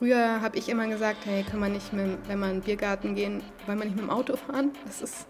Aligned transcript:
früher 0.00 0.40
habe 0.40 0.56
ich 0.56 0.70
immer 0.70 0.88
gesagt, 0.88 1.26
hey, 1.26 1.44
kann 1.44 1.60
man 1.60 1.72
nicht, 1.72 1.92
mit, 1.92 2.18
wenn 2.26 2.38
man 2.38 2.50
in 2.50 2.56
den 2.56 2.62
Biergarten 2.62 3.14
gehen, 3.14 3.42
wollen 3.66 3.78
wir 3.78 3.84
nicht 3.84 3.96
mit 3.96 4.04
dem 4.04 4.10
Auto 4.10 4.34
fahren? 4.34 4.72
Das 4.86 5.02
ist 5.02 5.26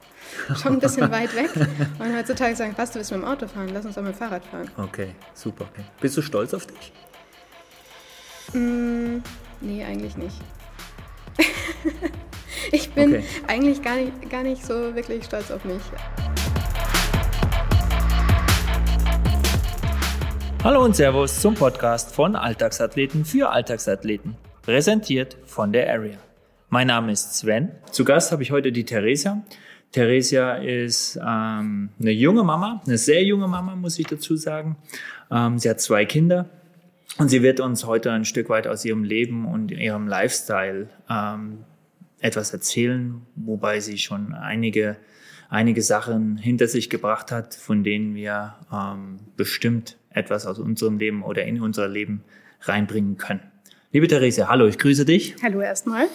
schon 0.62 0.74
ein 0.74 0.78
bisschen 0.78 1.10
weit 1.10 1.34
weg. 1.34 1.50
Und 1.98 2.16
heutzutage 2.16 2.54
sagen, 2.54 2.72
was, 2.76 2.92
du 2.92 3.00
willst 3.00 3.10
mit 3.10 3.20
dem 3.20 3.26
Auto 3.26 3.48
fahren, 3.48 3.68
lass 3.75 3.84
uns 3.84 3.96
doch 3.96 4.02
mit 4.02 4.14
dem 4.14 4.18
Fahrrad 4.18 4.44
fahren. 4.44 4.70
Okay, 4.76 5.08
super. 5.34 5.67
Okay. 5.72 5.84
Bist 6.00 6.17
du 6.17 6.22
stolz 6.22 6.54
auf 6.54 6.68
dich? 6.68 6.92
Mm, 8.52 9.18
nee, 9.61 9.84
eigentlich 9.84 10.16
nicht. 10.16 10.36
ich 12.71 12.91
bin 12.93 13.16
okay. 13.16 13.25
eigentlich 13.48 13.82
gar 13.82 13.96
nicht, 13.96 14.30
gar 14.30 14.45
nicht 14.45 14.64
so 14.64 14.95
wirklich 14.95 15.25
stolz 15.25 15.50
auf 15.50 15.64
mich. 15.64 15.82
Hallo 20.62 20.84
und 20.84 20.95
Servus 20.95 21.41
zum 21.41 21.55
Podcast 21.55 22.14
von 22.14 22.37
Alltagsathleten 22.37 23.25
für 23.25 23.50
Alltagsathleten, 23.50 24.37
präsentiert 24.71 25.37
von 25.46 25.73
der 25.73 25.93
Area. 25.93 26.16
Mein 26.69 26.87
Name 26.87 27.11
ist 27.11 27.37
Sven. 27.37 27.73
Zu 27.91 28.05
Gast 28.05 28.30
habe 28.30 28.45
ich 28.45 28.52
heute 28.52 28.70
die 28.70 28.84
Theresia. 28.84 29.42
Theresia 29.91 30.59
ist 30.59 31.16
ähm, 31.16 31.88
eine 31.98 32.12
junge 32.12 32.45
Mama, 32.45 32.80
eine 32.87 32.97
sehr 32.97 33.25
junge 33.25 33.48
Mama, 33.48 33.75
muss 33.75 33.98
ich 33.98 34.06
dazu 34.06 34.37
sagen. 34.37 34.77
Ähm, 35.28 35.59
sie 35.59 35.69
hat 35.69 35.80
zwei 35.80 36.05
Kinder 36.05 36.48
und 37.19 37.30
sie 37.30 37.42
wird 37.42 37.59
uns 37.59 37.84
heute 37.84 38.12
ein 38.12 38.25
Stück 38.25 38.48
weit 38.48 38.69
aus 38.69 38.84
ihrem 38.84 39.02
Leben 39.02 39.45
und 39.45 39.73
ihrem 39.73 40.06
Lifestyle 40.06 40.89
ähm, 41.11 41.64
etwas 42.20 42.52
erzählen, 42.52 43.23
wobei 43.34 43.80
sie 43.80 43.98
schon 43.98 44.34
einige 44.34 44.98
einige 45.48 45.83
Sachen 45.83 46.37
hinter 46.37 46.69
sich 46.69 46.91
gebracht 46.91 47.33
hat, 47.33 47.56
von 47.56 47.83
denen 47.83 48.14
wir 48.14 48.55
ähm, 48.73 49.19
bestimmt 49.37 49.97
etwas 50.11 50.47
aus 50.47 50.61
unserem 50.61 50.98
Leben 50.98 51.25
oder 51.25 51.45
in 51.45 51.61
unser 51.61 51.89
Leben 51.89 52.23
reinbringen 52.61 53.16
können. 53.16 53.49
Liebe 53.92 54.06
Therese, 54.06 54.46
hallo, 54.46 54.68
ich 54.68 54.78
grüße 54.78 55.04
dich. 55.04 55.34
Hallo 55.42 55.60
erstmal. 55.60 56.06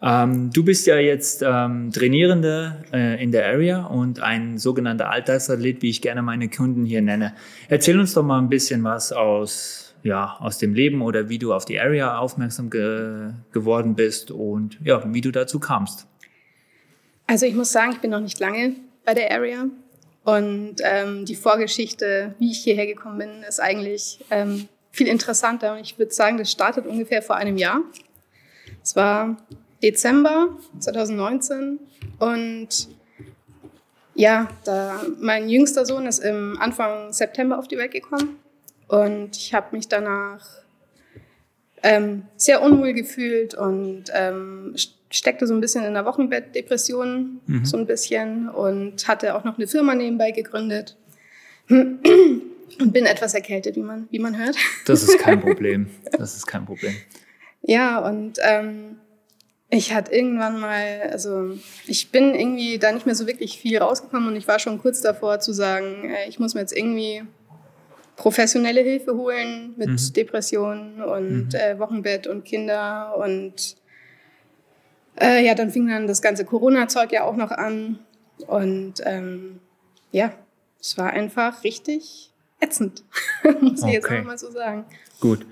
Ähm, 0.00 0.50
du 0.52 0.64
bist 0.64 0.86
ja 0.86 0.96
jetzt 0.98 1.42
ähm, 1.44 1.90
Trainierende 1.90 2.84
äh, 2.92 3.20
in 3.20 3.32
der 3.32 3.46
Area 3.46 3.84
und 3.84 4.20
ein 4.20 4.58
sogenannter 4.58 5.10
Alltagsathlet, 5.10 5.82
wie 5.82 5.90
ich 5.90 6.00
gerne 6.02 6.22
meine 6.22 6.48
Kunden 6.48 6.84
hier 6.84 7.02
nenne. 7.02 7.34
Erzähl 7.68 7.98
uns 7.98 8.14
doch 8.14 8.22
mal 8.22 8.38
ein 8.38 8.48
bisschen 8.48 8.84
was 8.84 9.12
aus, 9.12 9.96
ja, 10.04 10.36
aus 10.38 10.58
dem 10.58 10.72
Leben 10.72 11.02
oder 11.02 11.28
wie 11.28 11.40
du 11.40 11.52
auf 11.52 11.64
die 11.64 11.80
Area 11.80 12.16
aufmerksam 12.16 12.70
ge 12.70 13.32
geworden 13.50 13.96
bist 13.96 14.30
und 14.30 14.78
ja, 14.84 15.02
wie 15.12 15.20
du 15.20 15.32
dazu 15.32 15.58
kamst. 15.58 16.06
Also 17.26 17.44
ich 17.44 17.56
muss 17.56 17.72
sagen, 17.72 17.90
ich 17.90 17.98
bin 17.98 18.12
noch 18.12 18.20
nicht 18.20 18.38
lange 18.38 18.76
bei 19.04 19.14
der 19.14 19.32
Area. 19.32 19.66
Und 20.22 20.76
ähm, 20.84 21.24
die 21.24 21.34
Vorgeschichte, 21.34 22.36
wie 22.38 22.52
ich 22.52 22.58
hierher 22.58 22.86
gekommen 22.86 23.18
bin, 23.18 23.30
ist 23.48 23.60
eigentlich 23.60 24.24
ähm, 24.30 24.68
viel 24.96 25.08
interessanter. 25.08 25.74
Und 25.74 25.80
ich 25.80 25.98
würde 25.98 26.12
sagen, 26.12 26.38
das 26.38 26.50
startet 26.50 26.86
ungefähr 26.86 27.22
vor 27.22 27.36
einem 27.36 27.58
Jahr. 27.58 27.82
Es 28.82 28.96
war 28.96 29.36
Dezember 29.82 30.56
2019 30.78 31.78
und 32.18 32.88
ja, 34.14 34.48
da 34.64 35.02
mein 35.20 35.48
jüngster 35.50 35.84
Sohn 35.84 36.06
ist 36.06 36.20
im 36.20 36.56
Anfang 36.58 37.12
September 37.12 37.58
auf 37.58 37.68
die 37.68 37.76
Welt 37.76 37.92
gekommen 37.92 38.38
und 38.88 39.36
ich 39.36 39.52
habe 39.52 39.76
mich 39.76 39.88
danach 39.88 40.46
ähm, 41.82 42.22
sehr 42.36 42.62
unwohl 42.62 42.94
gefühlt 42.94 43.54
und 43.54 44.04
ähm, 44.14 44.74
steckte 45.10 45.46
so 45.46 45.52
ein 45.52 45.60
bisschen 45.60 45.84
in 45.84 45.92
der 45.92 46.06
Wochenbettdepression, 46.06 47.40
mhm. 47.46 47.64
so 47.66 47.76
ein 47.76 47.86
bisschen 47.86 48.48
und 48.48 49.06
hatte 49.06 49.34
auch 49.34 49.44
noch 49.44 49.58
eine 49.58 49.66
Firma 49.66 49.94
nebenbei 49.94 50.30
gegründet 50.30 50.96
und 52.80 52.92
bin 52.92 53.06
etwas 53.06 53.34
erkältet, 53.34 53.76
wie 53.76 53.82
man, 53.82 54.08
wie 54.10 54.18
man 54.18 54.36
hört. 54.36 54.56
Das 54.86 55.02
ist 55.02 55.18
kein 55.18 55.40
Problem. 55.42 55.90
Das 56.12 56.36
ist 56.36 56.46
kein 56.46 56.64
Problem. 56.64 56.94
ja, 57.62 57.98
und 57.98 58.38
ähm, 58.42 58.96
ich 59.68 59.92
hatte 59.92 60.12
irgendwann 60.12 60.60
mal, 60.60 61.08
also 61.10 61.58
ich 61.86 62.10
bin 62.10 62.34
irgendwie 62.34 62.78
da 62.78 62.92
nicht 62.92 63.06
mehr 63.06 63.14
so 63.14 63.26
wirklich 63.26 63.58
viel 63.58 63.78
rausgekommen 63.78 64.28
und 64.28 64.36
ich 64.36 64.46
war 64.46 64.58
schon 64.58 64.80
kurz 64.80 65.00
davor 65.00 65.40
zu 65.40 65.52
sagen, 65.52 66.10
äh, 66.10 66.28
ich 66.28 66.38
muss 66.38 66.54
mir 66.54 66.60
jetzt 66.60 66.76
irgendwie 66.76 67.22
professionelle 68.16 68.80
Hilfe 68.80 69.14
holen 69.14 69.74
mit 69.76 69.88
mhm. 69.88 70.12
Depressionen 70.14 71.02
und 71.02 71.48
mhm. 71.48 71.54
äh, 71.54 71.78
Wochenbett 71.78 72.26
und 72.26 72.44
Kinder 72.44 73.16
und 73.18 73.76
äh, 75.20 75.44
ja, 75.44 75.54
dann 75.54 75.70
fing 75.70 75.88
dann 75.88 76.06
das 76.06 76.22
ganze 76.22 76.44
Corona-Zeug 76.44 77.12
ja 77.12 77.24
auch 77.24 77.36
noch 77.36 77.50
an. 77.50 77.98
Und 78.46 78.94
ähm, 79.04 79.60
ja, 80.12 80.32
es 80.80 80.98
war 80.98 81.10
einfach 81.10 81.64
richtig 81.64 82.32
ätzend, 82.60 83.04
muss 83.60 83.82
ich 83.82 83.92
jetzt 83.92 84.10
auch 84.10 84.24
mal 84.24 84.38
so 84.38 84.50
sagen. 84.50 84.84
Gut. 85.20 85.46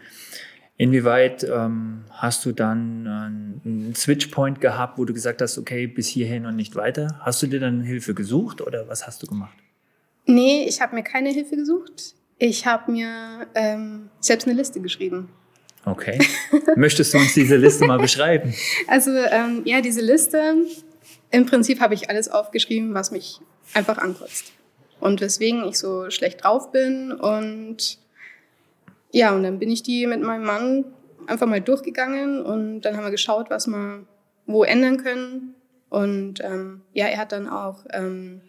Inwieweit 0.77 1.45
ähm, 1.45 2.05
hast 2.11 2.45
du 2.45 2.53
dann 2.53 3.07
einen 3.07 3.95
Switchpoint 3.95 4.61
gehabt, 4.61 4.99
wo 4.99 5.05
du 5.05 5.15
gesagt 5.15 5.41
hast, 5.41 5.57
okay, 5.57 5.87
bis 5.87 6.09
hierhin 6.09 6.47
und 6.47 6.57
nicht 6.57 6.75
weiter? 6.75 7.21
Hast 7.21 7.43
du 7.43 7.47
dir 7.47 7.61
dann 7.61 7.83
Hilfe 7.83 8.13
gesucht 8.13 8.61
oder 8.61 8.89
was 8.89 9.07
hast 9.07 9.23
du 9.23 9.29
gemacht? 9.29 9.57
Nee, 10.27 10.65
ich 10.67 10.81
habe 10.81 10.97
mir 10.97 11.05
keine 11.05 11.31
Hilfe 11.31 11.55
gesucht. 11.57 12.15
Ich 12.39 12.67
habe 12.67 12.91
mir 12.91 13.47
ähm, 13.55 14.11
selbst 14.19 14.49
eine 14.49 14.57
Liste 14.57 14.81
geschrieben. 14.81 15.29
Okay. 15.85 16.19
Möchtest 16.77 17.15
du 17.15 17.19
uns 17.19 17.35
diese 17.35 17.57
Liste 17.57 17.87
mal 17.87 17.99
beschreiben? 18.01 18.53
Also 18.89 19.11
ähm, 19.13 19.63
ja, 19.65 19.81
diese 19.81 20.01
Liste, 20.01 20.57
im 21.31 21.47
Prinzip 21.47 21.81
habe 21.81 21.95
ich 21.95 22.11
alles 22.11 22.29
aufgeschrieben, 22.29 22.95
was 22.95 23.11
mich 23.11 23.39
einfach 23.75 23.99
ankotzt. 23.99 24.53
Und 25.05 25.21
weswegen 25.21 25.65
ich 25.69 25.79
so 25.79 26.09
schlecht 26.09 26.45
drauf 26.45 26.73
bin. 26.73 27.13
Und 27.13 27.99
ja, 29.13 29.35
und 29.35 29.43
dann 29.43 29.59
bin 29.59 29.71
ich 29.71 29.83
die 29.83 30.07
mit 30.07 30.23
meinem 30.23 30.45
Mann 30.45 30.85
einfach 31.27 31.47
mal 31.47 31.61
durchgegangen 31.61 32.41
und 32.41 32.81
dann 32.81 32.97
haben 32.97 33.05
wir 33.05 33.11
geschaut, 33.11 33.51
was 33.51 33.67
wir 33.67 34.07
wo 34.47 34.65
ändern 34.65 34.97
können. 34.97 35.57
Und 35.91 36.43
ähm, 36.43 36.81
ja, 36.95 37.05
er 37.05 37.19
hat 37.19 37.33
dann 37.33 37.51
auch 37.51 37.85
ähm, 37.93 38.41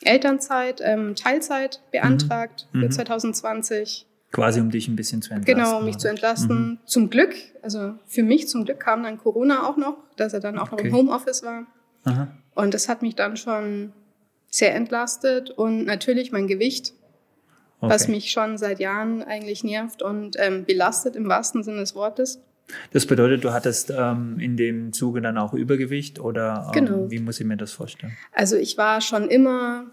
Elternzeit, 0.00 0.80
ähm, 0.82 1.16
Teilzeit 1.16 1.82
beantragt 1.92 2.66
mhm. 2.72 2.80
für 2.80 2.88
2020. 2.88 4.06
Quasi 4.32 4.58
um 4.60 4.70
dich 4.70 4.88
ein 4.88 4.96
bisschen 4.96 5.20
zu 5.20 5.34
entlasten. 5.34 5.54
Genau, 5.54 5.78
um 5.80 5.84
mich 5.84 5.96
oder? 5.96 6.00
zu 6.00 6.08
entlasten. 6.08 6.56
Mhm. 6.56 6.78
Zum 6.86 7.10
Glück, 7.10 7.34
also 7.60 7.92
für 8.06 8.22
mich 8.22 8.48
zum 8.48 8.64
Glück 8.64 8.80
kam 8.80 9.02
dann 9.02 9.18
Corona 9.18 9.68
auch 9.68 9.76
noch, 9.76 9.98
dass 10.16 10.32
er 10.32 10.40
dann 10.40 10.58
auch 10.58 10.72
okay. 10.72 10.76
noch 10.76 10.84
im 10.84 10.96
Homeoffice 10.96 11.42
war. 11.42 11.66
Aha. 12.04 12.28
Und 12.54 12.72
das 12.72 12.88
hat 12.88 13.02
mich 13.02 13.16
dann 13.16 13.36
schon 13.36 13.92
sehr 14.50 14.74
entlastet 14.74 15.50
und 15.50 15.84
natürlich 15.84 16.32
mein 16.32 16.46
Gewicht, 16.48 16.92
okay. 17.80 17.92
was 17.92 18.08
mich 18.08 18.30
schon 18.30 18.58
seit 18.58 18.80
Jahren 18.80 19.22
eigentlich 19.22 19.64
nervt 19.64 20.02
und 20.02 20.36
ähm, 20.38 20.64
belastet 20.64 21.16
im 21.16 21.28
wahrsten 21.28 21.62
Sinne 21.62 21.78
des 21.78 21.94
Wortes. 21.94 22.42
Das 22.92 23.06
bedeutet, 23.06 23.44
du 23.44 23.52
hattest 23.52 23.90
ähm, 23.96 24.38
in 24.38 24.56
dem 24.56 24.92
Zuge 24.92 25.20
dann 25.20 25.38
auch 25.38 25.54
Übergewicht 25.54 26.20
oder 26.20 26.66
ähm, 26.66 26.86
genau. 26.86 27.10
wie 27.10 27.18
muss 27.18 27.40
ich 27.40 27.46
mir 27.46 27.56
das 27.56 27.72
vorstellen? 27.72 28.16
Also 28.32 28.56
ich 28.56 28.76
war 28.78 29.00
schon 29.00 29.28
immer 29.28 29.86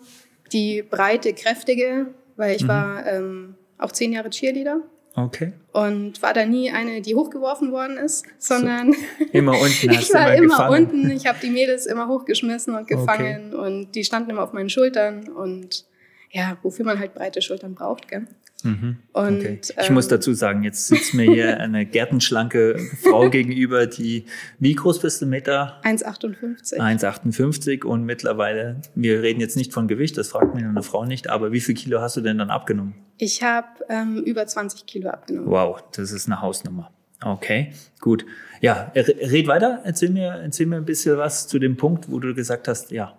die 0.52 0.84
breite, 0.84 1.34
kräftige, 1.34 2.08
weil 2.36 2.56
ich 2.56 2.64
mhm. 2.64 2.68
war 2.68 3.06
ähm, 3.08 3.56
auch 3.78 3.92
zehn 3.92 4.14
Jahre 4.14 4.30
Cheerleader. 4.30 4.82
Okay. 5.18 5.54
Und 5.74 6.22
war 6.22 6.34
da 6.36 6.46
nie 6.46 6.70
eine, 6.70 7.02
die 7.02 7.16
hochgeworfen 7.16 7.72
worden 7.72 7.98
ist, 7.98 8.24
sondern 8.38 8.94
so, 8.94 9.00
immer 9.32 9.60
unten. 9.60 9.90
ich 9.92 10.14
war 10.14 10.36
immer, 10.36 10.70
immer 10.70 10.70
unten. 10.70 11.10
Ich 11.10 11.26
habe 11.26 11.40
die 11.42 11.50
Mädels 11.50 11.88
immer 11.88 12.08
hochgeschmissen 12.08 12.76
und 12.76 12.88
gefangen 12.88 13.56
okay. 13.56 13.66
und 13.66 13.92
die 13.94 14.04
standen 14.04 14.30
immer 14.30 14.44
auf 14.44 14.54
meinen 14.54 14.70
Schultern 14.70 15.28
und 15.30 15.86
ja, 16.30 16.58
wofür 16.62 16.86
man 16.86 17.00
halt 17.00 17.16
breite 17.16 17.42
Schultern 17.42 17.74
braucht, 17.74 18.08
gell? 18.08 18.28
Mhm. 18.64 18.98
Und, 19.14 19.40
okay. 19.40 19.60
Ich 19.62 19.88
ähm, 19.90 19.94
muss 19.94 20.08
dazu 20.08 20.34
sagen, 20.34 20.64
jetzt 20.64 20.88
sitzt 20.88 21.14
mir 21.14 21.32
hier 21.32 21.60
eine 21.60 21.86
gärtenschlanke 21.86 22.80
Frau 23.04 23.30
gegenüber, 23.30 23.86
die, 23.86 24.26
wie 24.60 24.74
groß 24.74 25.00
bist 25.00 25.22
du, 25.22 25.28
Meter? 25.28 25.80
1,58. 25.84 26.78
1,58 26.78 27.84
und 27.84 28.04
mittlerweile, 28.04 28.82
wir 28.96 29.22
reden 29.22 29.40
jetzt 29.40 29.58
nicht 29.58 29.74
von 29.74 29.88
Gewicht, 29.88 30.18
das 30.18 30.30
fragt 30.30 30.56
mich 30.56 30.64
eine 30.64 30.82
Frau 30.82 31.06
nicht, 31.06 31.30
aber 31.30 31.52
wie 31.52 31.62
viel 31.62 31.76
Kilo 31.76 32.02
hast 32.02 32.18
du 32.18 32.22
denn 32.22 32.40
dann 32.40 32.50
abgenommen? 32.50 32.96
Ich 33.18 33.44
habe 33.44 33.68
ähm, 33.90 34.24
über 34.24 34.46
20 34.46 34.86
Kilo 34.86 35.10
abgenommen. 35.10 35.50
Wow, 35.50 35.84
das 35.92 36.12
ist 36.12 36.28
eine 36.28 36.42
Hausnummer. 36.42 36.92
Okay, 37.24 37.74
gut. 38.00 38.26
Ja, 38.62 38.92
red 38.96 39.48
weiter, 39.48 39.82
erzähl 39.84 40.10
mir, 40.10 40.40
erzähl 40.44 40.66
mir 40.68 40.78
ein 40.78 40.86
bisschen 40.86 41.18
was 41.18 41.48
zu 41.48 41.60
dem 41.60 41.78
Punkt, 41.78 42.10
wo 42.10 42.20
du 42.20 42.34
gesagt 42.34 42.68
hast, 42.68 42.92
ja, 42.92 43.18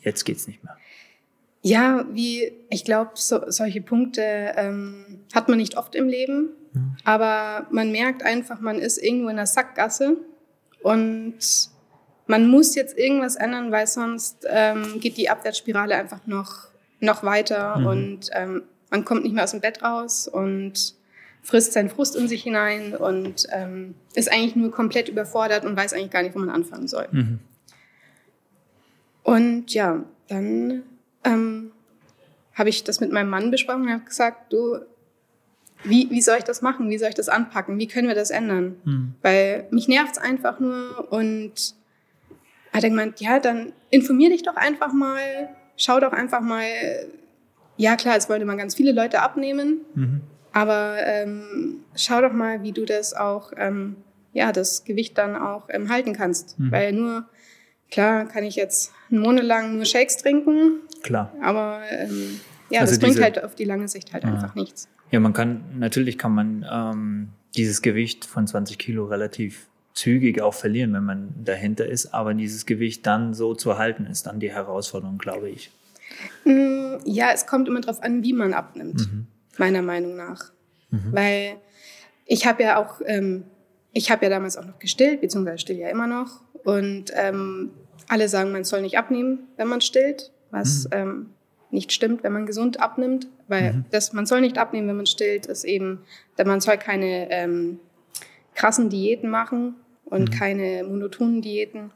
jetzt 0.00 0.24
geht's 0.24 0.46
nicht 0.46 0.62
mehr. 0.62 0.76
Ja, 1.66 2.04
wie 2.12 2.52
ich 2.68 2.84
glaube, 2.84 3.12
so, 3.14 3.40
solche 3.50 3.80
Punkte 3.80 4.20
ähm, 4.54 5.20
hat 5.34 5.48
man 5.48 5.56
nicht 5.56 5.78
oft 5.78 5.94
im 5.94 6.08
Leben, 6.08 6.50
mhm. 6.74 6.96
aber 7.04 7.66
man 7.70 7.90
merkt 7.90 8.22
einfach, 8.22 8.60
man 8.60 8.78
ist 8.78 8.98
irgendwo 8.98 9.30
in 9.30 9.36
der 9.36 9.46
Sackgasse 9.46 10.18
und 10.82 11.38
man 12.26 12.48
muss 12.48 12.74
jetzt 12.74 12.98
irgendwas 12.98 13.36
ändern, 13.36 13.72
weil 13.72 13.86
sonst 13.86 14.46
ähm, 14.46 15.00
geht 15.00 15.16
die 15.16 15.30
Abwärtsspirale 15.30 15.94
einfach 15.94 16.26
noch 16.26 16.68
noch 17.00 17.22
weiter 17.22 17.78
mhm. 17.78 17.86
und 17.86 18.30
ähm, 18.32 18.64
man 18.90 19.06
kommt 19.06 19.22
nicht 19.22 19.34
mehr 19.34 19.44
aus 19.44 19.52
dem 19.52 19.62
Bett 19.62 19.82
raus 19.82 20.28
und 20.28 20.94
frisst 21.40 21.72
seinen 21.72 21.88
Frust 21.88 22.14
in 22.14 22.28
sich 22.28 22.42
hinein 22.42 22.94
und 22.94 23.46
ähm, 23.52 23.94
ist 24.14 24.30
eigentlich 24.30 24.54
nur 24.54 24.70
komplett 24.70 25.08
überfordert 25.08 25.64
und 25.64 25.76
weiß 25.78 25.94
eigentlich 25.94 26.10
gar 26.10 26.22
nicht, 26.22 26.34
wo 26.34 26.40
man 26.40 26.50
anfangen 26.50 26.88
soll. 26.88 27.08
Mhm. 27.10 27.38
Und 29.22 29.72
ja, 29.72 30.04
dann 30.28 30.82
ähm, 31.24 31.72
habe 32.54 32.68
ich 32.68 32.84
das 32.84 33.00
mit 33.00 33.12
meinem 33.12 33.30
Mann 33.30 33.50
besprochen 33.50 33.82
und 33.82 33.92
habe 33.92 34.04
gesagt, 34.04 34.52
du, 34.52 34.78
wie, 35.82 36.08
wie 36.10 36.22
soll 36.22 36.38
ich 36.38 36.44
das 36.44 36.62
machen? 36.62 36.88
Wie 36.88 36.98
soll 36.98 37.10
ich 37.10 37.14
das 37.14 37.28
anpacken? 37.28 37.78
Wie 37.78 37.88
können 37.88 38.08
wir 38.08 38.14
das 38.14 38.30
ändern? 38.30 38.76
Mhm. 38.84 39.14
Weil 39.22 39.66
mich 39.70 39.88
nervt's 39.88 40.18
einfach 40.18 40.60
nur 40.60 41.12
und 41.12 41.74
hat 42.72 42.82
er 42.82 42.90
gemeint, 42.90 43.20
ja, 43.20 43.38
dann 43.38 43.72
informier 43.90 44.30
dich 44.30 44.42
doch 44.42 44.56
einfach 44.56 44.92
mal, 44.92 45.48
schau 45.76 46.00
doch 46.00 46.12
einfach 46.12 46.40
mal. 46.40 46.64
Ja, 47.76 47.96
klar, 47.96 48.16
es 48.16 48.28
wollte 48.28 48.44
man 48.44 48.56
ganz 48.56 48.74
viele 48.74 48.92
Leute 48.92 49.20
abnehmen, 49.20 49.80
mhm. 49.94 50.20
aber 50.52 50.96
ähm, 51.04 51.80
schau 51.96 52.20
doch 52.20 52.32
mal, 52.32 52.62
wie 52.62 52.72
du 52.72 52.84
das 52.84 53.14
auch, 53.14 53.52
ähm, 53.56 53.96
ja, 54.32 54.52
das 54.52 54.84
Gewicht 54.84 55.18
dann 55.18 55.36
auch 55.36 55.68
ähm, 55.68 55.88
halten 55.88 56.14
kannst. 56.14 56.58
Mhm. 56.58 56.72
Weil 56.72 56.92
nur, 56.92 57.28
klar, 57.90 58.26
kann 58.26 58.44
ich 58.44 58.56
jetzt 58.56 58.92
einen 59.10 59.20
Monat 59.20 59.44
lang 59.44 59.76
nur 59.76 59.84
Shakes 59.84 60.16
trinken. 60.16 60.80
Klar. 61.02 61.32
Aber 61.42 61.82
ähm, 61.90 62.40
ja, 62.70 62.80
also 62.80 62.92
das 62.92 63.00
bringt 63.00 63.20
halt 63.20 63.42
auf 63.42 63.54
die 63.54 63.64
lange 63.64 63.88
Sicht 63.88 64.12
halt 64.12 64.24
ja. 64.24 64.32
einfach 64.32 64.54
nichts. 64.54 64.88
Ja, 65.10 65.20
man 65.20 65.32
kann, 65.32 65.64
natürlich 65.78 66.18
kann 66.18 66.32
man 66.32 66.66
ähm, 66.70 67.28
dieses 67.54 67.82
Gewicht 67.82 68.24
von 68.24 68.46
20 68.46 68.78
Kilo 68.78 69.04
relativ 69.04 69.66
zügig 69.94 70.40
auch 70.40 70.54
verlieren, 70.54 70.92
wenn 70.92 71.04
man 71.04 71.34
dahinter 71.44 71.86
ist. 71.86 72.12
Aber 72.12 72.34
dieses 72.34 72.66
Gewicht 72.66 73.06
dann 73.06 73.32
so 73.32 73.54
zu 73.54 73.78
halten, 73.78 74.06
ist 74.06 74.26
dann 74.26 74.40
die 74.40 74.50
Herausforderung, 74.50 75.18
glaube 75.18 75.50
ich. 75.50 75.70
Mm, 76.44 76.96
ja, 77.04 77.30
es 77.32 77.46
kommt 77.46 77.68
immer 77.68 77.80
darauf 77.80 78.02
an, 78.02 78.22
wie 78.22 78.32
man 78.32 78.54
abnimmt, 78.54 79.00
mhm. 79.00 79.26
meiner 79.56 79.82
Meinung 79.82 80.16
nach. 80.16 80.52
Mhm. 80.90 81.12
Weil 81.12 81.56
ich 82.26 82.46
habe 82.46 82.62
ja 82.62 82.82
auch, 82.82 83.00
ähm, 83.06 83.44
ich 83.92 84.10
habe 84.10 84.24
ja 84.24 84.30
damals 84.30 84.56
auch 84.56 84.64
noch 84.64 84.78
gestillt, 84.78 85.20
beziehungsweise 85.20 85.58
still 85.58 85.76
ja 85.76 85.88
immer 85.88 86.06
noch. 86.06 86.40
Und 86.64 87.12
ähm, 87.14 87.70
alle 88.08 88.28
sagen, 88.28 88.52
man 88.52 88.64
soll 88.64 88.82
nicht 88.82 88.98
abnehmen, 88.98 89.48
wenn 89.56 89.68
man 89.68 89.80
stillt, 89.80 90.32
was 90.50 90.84
mhm. 90.84 90.90
ähm, 90.92 91.30
nicht 91.70 91.92
stimmt, 91.92 92.22
wenn 92.22 92.32
man 92.32 92.46
gesund 92.46 92.80
abnimmt. 92.80 93.28
Weil 93.48 93.74
mhm. 93.74 93.84
das, 93.90 94.12
man 94.12 94.26
soll 94.26 94.40
nicht 94.40 94.58
abnehmen, 94.58 94.88
wenn 94.88 94.96
man 94.96 95.06
stillt, 95.06 95.46
ist 95.46 95.64
eben, 95.64 96.00
man 96.42 96.60
soll 96.60 96.78
keine 96.78 97.30
ähm, 97.30 97.78
krassen 98.54 98.88
Diäten 98.88 99.30
machen, 99.30 99.74
und 100.14 100.30
mhm. 100.30 100.38
keine 100.38 100.84
monotonen 100.84 101.42
Diäten. 101.42 101.90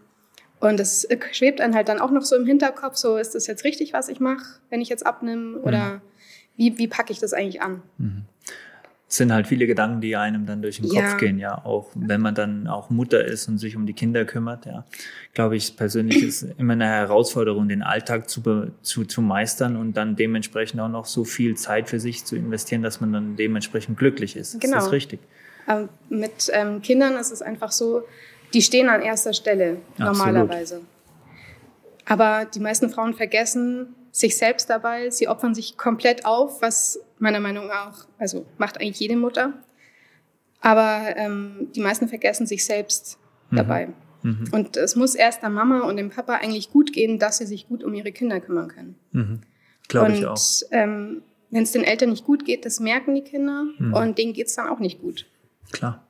Und 0.61 0.81
das 0.81 1.07
schwebt 1.33 1.61
dann 1.61 1.75
halt 1.75 1.89
dann 1.89 2.01
auch 2.01 2.11
noch 2.11 2.23
so 2.23 2.35
im 2.35 2.45
Hinterkopf, 2.45 2.97
so 2.97 3.17
ist 3.17 3.35
das 3.35 3.47
jetzt 3.47 3.63
richtig, 3.65 3.93
was 3.93 4.09
ich 4.09 4.19
mache, 4.19 4.61
wenn 4.71 4.81
ich 4.81 4.89
jetzt 4.89 5.07
abnehme 5.07 5.59
oder 5.59 5.95
mhm. 5.95 6.01
wie, 6.57 6.79
wie 6.79 6.89
packe 6.89 7.13
ich 7.13 7.21
das 7.21 7.33
eigentlich 7.33 7.63
an? 7.63 7.83
Sind 9.11 9.33
halt 9.33 9.47
viele 9.47 9.67
Gedanken, 9.67 10.03
die 10.03 10.17
einem 10.17 10.45
dann 10.45 10.61
durch 10.61 10.81
den 10.81 10.93
ja. 10.93 11.01
Kopf 11.01 11.17
gehen, 11.19 11.39
ja, 11.39 11.65
auch 11.65 11.89
wenn 11.95 12.21
man 12.21 12.35
dann 12.35 12.67
auch 12.67 12.91
Mutter 12.91 13.25
ist 13.25 13.49
und 13.49 13.57
sich 13.57 13.75
um 13.75 13.87
die 13.87 13.95
Kinder 13.95 14.27
kümmert, 14.27 14.67
ja. 14.67 14.85
Glaube 15.33 15.57
ich 15.57 15.77
persönlich 15.77 16.23
ist 16.23 16.43
immer 16.59 16.75
eine 16.75 16.87
Herausforderung, 16.87 17.69
den 17.69 17.83
Alltag 17.83 18.29
zu, 18.29 18.43
zu, 18.83 19.05
zu 19.07 19.23
meistern 19.23 19.77
und 19.77 19.97
dann 19.97 20.15
dementsprechend 20.15 20.81
auch 20.81 20.91
noch 20.91 21.07
so 21.07 21.25
viel 21.25 21.57
Zeit 21.57 21.89
für 21.89 22.01
sich 22.01 22.27
zu 22.27 22.37
investieren, 22.37 22.83
dass 22.83 23.01
man 23.01 23.13
dann 23.13 23.37
dementsprechend 23.37 23.97
glücklich 23.97 24.37
ist. 24.37 24.61
Genau. 24.61 24.77
Ist 24.77 24.85
das 24.85 24.93
richtig? 24.93 25.21
Ähm, 25.67 25.89
mit 26.11 26.51
ähm, 26.53 26.83
Kindern 26.83 27.17
ist 27.17 27.31
es 27.31 27.41
einfach 27.41 27.73
so, 27.73 28.03
die 28.53 28.63
stehen 28.63 28.89
an 28.89 29.03
erster 29.03 29.33
Stelle 29.33 29.79
normalerweise. 29.97 30.77
Absolut. 30.77 30.99
Aber 32.07 32.47
die 32.47 32.61
meisten 32.61 32.89
Frauen 32.91 33.15
vergessen 33.15 33.95
sich 34.19 34.37
selbst 34.37 34.69
dabei. 34.69 35.11
Sie 35.11 35.29
opfern 35.29 35.55
sich 35.55 35.77
komplett 35.77 36.27
auf, 36.27 36.63
was 36.63 37.01
meiner 37.19 37.41
Meinung 37.41 37.67
nach 37.67 37.89
auch, 37.89 38.07
also 38.19 38.47
macht 38.59 38.81
eigentlich 38.81 39.01
jede 39.01 39.17
Mutter. 39.17 39.55
Aber 40.61 41.15
ähm, 41.17 41.69
die 41.75 41.81
meisten 41.81 42.09
vergessen 42.09 42.47
sich 42.47 42.65
selbst 42.65 43.19
mhm. 43.51 43.57
dabei. 43.57 43.89
Mhm. 44.23 44.49
Und 44.51 44.77
es 44.77 44.97
muss 44.97 45.15
erst 45.15 45.43
der 45.43 45.51
Mama 45.51 45.81
und 45.83 45.97
dem 45.97 46.11
Papa 46.11 46.35
eigentlich 46.35 46.71
gut 46.71 46.93
gehen, 46.93 47.19
dass 47.19 47.39
sie 47.39 47.47
sich 47.47 47.69
gut 47.69 47.85
um 47.85 47.95
ihre 47.95 48.13
Kinder 48.13 48.41
kümmern 48.41 48.69
können. 48.69 48.97
Mhm. 49.13 49.41
Glaube 49.87 50.13
ich 50.13 50.27
auch. 50.27 50.39
Ähm, 50.71 51.23
wenn 51.51 51.63
es 51.63 51.73
den 51.73 51.85
Eltern 51.85 52.11
nicht 52.11 52.25
gut 52.25 52.45
geht, 52.45 52.67
das 52.67 52.81
merken 52.81 53.15
die 53.15 53.23
Kinder 53.23 53.65
mhm. 53.79 53.95
und 53.95 54.19
denen 54.19 54.33
geht 54.33 54.49
es 54.49 54.55
dann 54.55 54.69
auch 54.69 54.81
nicht 54.81 55.01
gut. 55.01 55.27
Klar. 55.73 56.07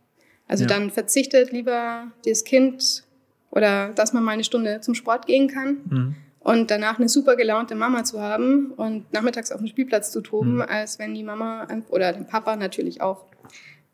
Also 0.49 0.65
ja. 0.65 0.69
dann 0.69 0.91
verzichtet 0.91 1.53
lieber 1.53 2.11
das 2.25 2.45
Kind 2.45 3.05
oder 3.51 3.91
dass 3.91 4.13
man 4.13 4.25
mal 4.25 4.33
eine 4.33 4.45
Stunde 4.45 4.81
zum 4.81 4.95
Sport 4.95 5.27
gehen 5.27 5.49
kann 5.49 5.79
mhm. 5.89 6.17
Und 6.41 6.71
danach 6.71 6.99
eine 6.99 7.09
super 7.09 7.37
gelaunte 7.37 7.75
Mama 7.75 8.05
zu 8.05 8.21
haben 8.21 8.73
und 8.77 9.13
nachmittags 9.13 9.53
auf 9.53 9.59
dem 9.59 9.67
Spielplatz 9.67 10.13
zu 10.13 10.21
toben, 10.21 10.57
mhm. 10.57 10.63
als 10.63 10.99
wenn 10.99 11.15
die 11.15 11.23
Mama 11.23 11.67
oder 11.91 12.13
der 12.13 12.25
Papa 12.25 12.57
natürlich 12.57 13.01
auch 13.01 13.25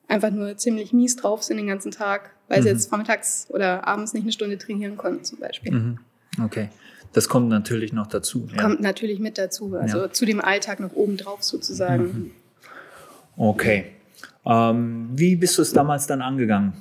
einfach 0.08 0.30
nur 0.30 0.56
ziemlich 0.56 0.92
mies 0.92 1.16
drauf 1.16 1.42
sind 1.42 1.56
den 1.56 1.66
ganzen 1.66 1.90
Tag, 1.90 2.30
weil 2.48 2.60
mhm. 2.60 2.62
sie 2.62 2.68
jetzt 2.70 2.88
vormittags 2.88 3.46
oder 3.50 3.86
abends 3.86 4.12
nicht 4.12 4.24
eine 4.24 4.32
Stunde 4.32 4.58
trainieren 4.58 4.96
konnten 4.96 5.24
zum 5.24 5.40
Beispiel. 5.40 5.72
Mhm. 5.72 5.98
Okay. 6.42 6.68
Das 7.12 7.28
kommt 7.28 7.48
natürlich 7.48 7.92
noch 7.92 8.08
dazu. 8.08 8.48
Ja. 8.50 8.60
Kommt 8.60 8.80
natürlich 8.80 9.20
mit 9.20 9.38
dazu, 9.38 9.76
also 9.76 9.98
ja. 10.02 10.12
zu 10.12 10.26
dem 10.26 10.40
Alltag 10.40 10.80
noch 10.80 10.94
oben 10.94 11.16
drauf 11.16 11.42
sozusagen. 11.44 12.04
Mhm. 12.04 12.30
Okay. 13.36 13.86
Ähm, 14.44 15.08
wie 15.12 15.36
bist 15.36 15.56
du 15.56 15.62
es 15.62 15.72
damals 15.72 16.06
dann 16.06 16.22
angegangen? 16.22 16.74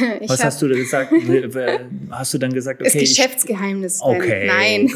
Ich 0.20 0.28
Was 0.28 0.44
hast 0.44 0.62
du 0.62 0.68
da 0.68 0.74
gesagt? 0.74 1.12
Hast 2.10 2.34
du 2.34 2.38
dann 2.38 2.52
gesagt, 2.52 2.80
okay. 2.80 2.90
Das 2.92 3.00
Geschäftsgeheimnis. 3.00 3.96
Ich, 3.96 4.02
okay. 4.02 4.46
Nein. 4.46 4.92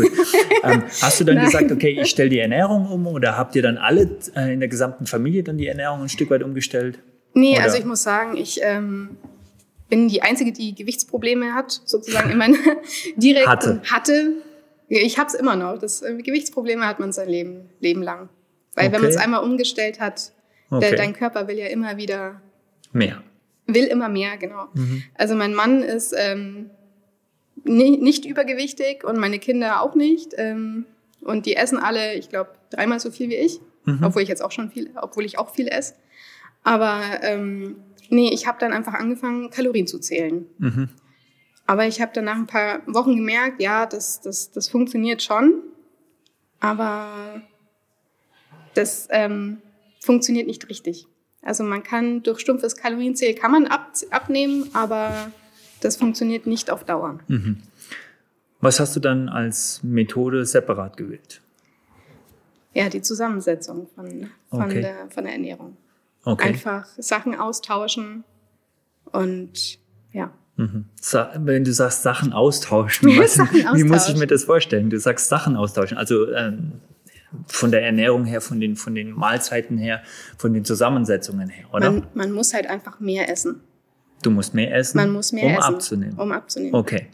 Ähm, 0.62 0.82
hast 1.00 1.20
du 1.20 1.24
dann 1.24 1.34
Nein. 1.36 1.44
gesagt, 1.46 1.72
okay, 1.72 1.98
ich 2.00 2.10
stelle 2.10 2.28
die 2.28 2.38
Ernährung 2.38 2.90
um 2.90 3.06
oder 3.06 3.36
habt 3.36 3.54
ihr 3.56 3.62
dann 3.62 3.78
alle 3.78 4.10
äh, 4.34 4.52
in 4.52 4.60
der 4.60 4.68
gesamten 4.68 5.06
Familie 5.06 5.42
dann 5.42 5.58
die 5.58 5.66
Ernährung 5.66 6.02
ein 6.02 6.08
Stück 6.08 6.30
weit 6.30 6.42
umgestellt? 6.42 6.98
Nee, 7.34 7.54
oder? 7.54 7.64
also 7.64 7.78
ich 7.78 7.84
muss 7.84 8.02
sagen, 8.02 8.36
ich 8.36 8.60
ähm, 8.62 9.16
bin 9.88 10.08
die 10.08 10.22
Einzige, 10.22 10.52
die 10.52 10.74
Gewichtsprobleme 10.74 11.54
hat, 11.54 11.80
sozusagen 11.84 12.30
in 12.30 12.38
meiner 12.38 12.58
direkten 13.16 13.50
hatte. 13.50 13.82
hatte. 13.90 14.32
Ich 14.88 15.18
habe 15.18 15.28
es 15.28 15.34
immer 15.34 15.56
noch. 15.56 15.78
Das 15.78 16.02
äh, 16.02 16.16
Gewichtsprobleme 16.22 16.86
hat 16.86 17.00
man 17.00 17.12
sein 17.12 17.28
Leben, 17.28 17.68
Leben 17.80 18.02
lang. 18.02 18.28
Weil 18.74 18.86
okay. 18.86 18.94
wenn 18.94 19.00
man 19.02 19.10
es 19.10 19.16
einmal 19.16 19.42
umgestellt 19.42 20.00
hat, 20.00 20.32
Okay. 20.70 20.96
Dein 20.96 21.12
Körper 21.12 21.46
will 21.48 21.58
ja 21.58 21.66
immer 21.66 21.96
wieder 21.96 22.40
mehr. 22.92 23.22
Will 23.66 23.84
immer 23.84 24.08
mehr, 24.08 24.36
genau. 24.36 24.68
Mhm. 24.74 25.02
Also 25.14 25.34
mein 25.34 25.54
Mann 25.54 25.82
ist 25.82 26.14
ähm, 26.16 26.70
nicht, 27.64 28.00
nicht 28.00 28.24
übergewichtig 28.24 29.04
und 29.04 29.18
meine 29.18 29.38
Kinder 29.38 29.82
auch 29.82 29.94
nicht. 29.94 30.34
Ähm, 30.36 30.86
und 31.20 31.46
die 31.46 31.56
essen 31.56 31.78
alle, 31.78 32.14
ich 32.14 32.28
glaube, 32.28 32.50
dreimal 32.70 33.00
so 33.00 33.10
viel 33.10 33.28
wie 33.28 33.36
ich, 33.36 33.60
mhm. 33.84 34.00
obwohl 34.02 34.22
ich 34.22 34.28
jetzt 34.28 34.42
auch 34.42 34.52
schon 34.52 34.70
viel, 34.70 34.90
obwohl 34.94 35.24
ich 35.24 35.38
auch 35.38 35.54
viel 35.54 35.68
esse. 35.68 35.94
Aber 36.62 37.00
ähm, 37.22 37.76
nee, 38.08 38.30
ich 38.32 38.46
habe 38.46 38.58
dann 38.60 38.72
einfach 38.72 38.94
angefangen, 38.94 39.50
Kalorien 39.50 39.86
zu 39.86 39.98
zählen. 39.98 40.46
Mhm. 40.58 40.88
Aber 41.66 41.86
ich 41.86 42.00
habe 42.00 42.12
dann 42.14 42.26
nach 42.26 42.36
ein 42.36 42.46
paar 42.46 42.82
Wochen 42.86 43.16
gemerkt, 43.16 43.60
ja, 43.60 43.86
das, 43.86 44.20
das, 44.20 44.52
das 44.52 44.68
funktioniert 44.68 45.22
schon. 45.22 45.62
Aber 46.60 47.42
das, 48.74 49.08
ähm, 49.10 49.58
funktioniert 50.06 50.46
nicht 50.46 50.68
richtig. 50.70 51.08
Also 51.46 51.62
man 51.62 51.84
kann 51.84 52.24
durch 52.24 52.40
stumpfes 52.40 52.76
Kalorienzähl 52.76 53.32
kann 53.34 53.52
man 53.52 53.66
ab, 53.66 53.92
abnehmen, 54.10 54.68
aber 54.72 55.30
das 55.80 55.96
funktioniert 55.96 56.46
nicht 56.46 56.70
auf 56.70 56.82
Dauer. 56.82 57.20
Mhm. 57.28 57.62
Was 58.60 58.80
hast 58.80 58.96
du 58.96 59.00
dann 59.00 59.28
als 59.28 59.80
Methode 59.84 60.44
separat 60.44 60.96
gewählt? 60.96 61.40
Ja, 62.74 62.88
die 62.88 63.00
Zusammensetzung 63.00 63.86
von, 63.94 64.30
von, 64.50 64.62
okay. 64.62 64.80
der, 64.80 65.08
von 65.08 65.22
der 65.22 65.34
Ernährung. 65.34 65.76
Okay. 66.24 66.48
Einfach 66.48 66.88
Sachen 66.98 67.36
austauschen 67.36 68.24
und 69.12 69.78
ja. 70.12 70.32
Mhm. 70.56 70.86
Wenn 71.36 71.62
du 71.62 71.72
sagst 71.72 72.02
Sachen 72.02 72.32
austauschen, 72.32 73.08
was, 73.18 73.34
Sachen 73.34 73.60
austauschen. 73.60 73.78
wie 73.78 73.84
muss 73.84 74.08
ich 74.08 74.16
mir 74.16 74.26
das 74.26 74.44
vorstellen? 74.44 74.90
Du 74.90 74.98
sagst 74.98 75.28
Sachen 75.28 75.54
austauschen, 75.54 75.96
also 75.96 76.28
ähm, 76.32 76.80
von 77.46 77.70
der 77.70 77.82
Ernährung 77.82 78.24
her, 78.24 78.40
von 78.40 78.60
den, 78.60 78.76
von 78.76 78.94
den 78.94 79.10
Mahlzeiten 79.10 79.78
her, 79.78 80.02
von 80.38 80.52
den 80.54 80.64
Zusammensetzungen 80.64 81.48
her, 81.48 81.66
oder? 81.72 81.90
Man, 81.90 82.06
man 82.14 82.32
muss 82.32 82.54
halt 82.54 82.68
einfach 82.68 83.00
mehr 83.00 83.30
essen. 83.30 83.60
Du 84.22 84.30
musst 84.30 84.54
mehr 84.54 84.74
essen, 84.74 84.96
man 84.96 85.10
muss 85.10 85.32
mehr 85.32 85.44
um 85.44 85.52
essen, 85.52 85.62
abzunehmen. 85.62 86.18
Um 86.18 86.32
abzunehmen. 86.32 86.74
Okay. 86.74 87.08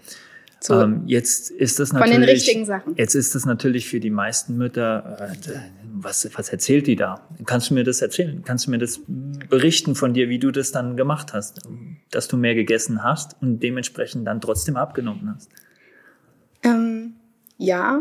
So, 0.60 0.80
ähm, 0.80 1.02
jetzt 1.06 1.50
ist 1.50 1.80
das 1.80 1.92
natürlich. 1.92 2.14
Von 2.14 2.20
den 2.22 2.30
richtigen 2.30 2.64
Sachen. 2.64 2.94
Jetzt 2.96 3.16
ist 3.16 3.34
das 3.34 3.44
natürlich 3.44 3.88
für 3.88 3.98
die 3.98 4.10
meisten 4.10 4.56
Mütter, 4.56 5.32
äh, 5.32 5.58
was, 5.92 6.28
was 6.34 6.50
erzählt 6.50 6.86
die 6.86 6.94
da? 6.94 7.26
Kannst 7.46 7.70
du 7.70 7.74
mir 7.74 7.82
das 7.82 8.00
erzählen? 8.00 8.42
Kannst 8.44 8.66
du 8.66 8.70
mir 8.70 8.78
das 8.78 9.00
berichten 9.48 9.96
von 9.96 10.14
dir, 10.14 10.28
wie 10.28 10.38
du 10.38 10.52
das 10.52 10.70
dann 10.70 10.96
gemacht 10.96 11.32
hast? 11.32 11.60
Dass 12.10 12.28
du 12.28 12.36
mehr 12.36 12.54
gegessen 12.54 13.02
hast 13.02 13.36
und 13.42 13.60
dementsprechend 13.60 14.26
dann 14.26 14.40
trotzdem 14.40 14.76
abgenommen 14.76 15.34
hast? 15.34 15.50
Ähm, 16.62 17.14
ja, 17.58 18.00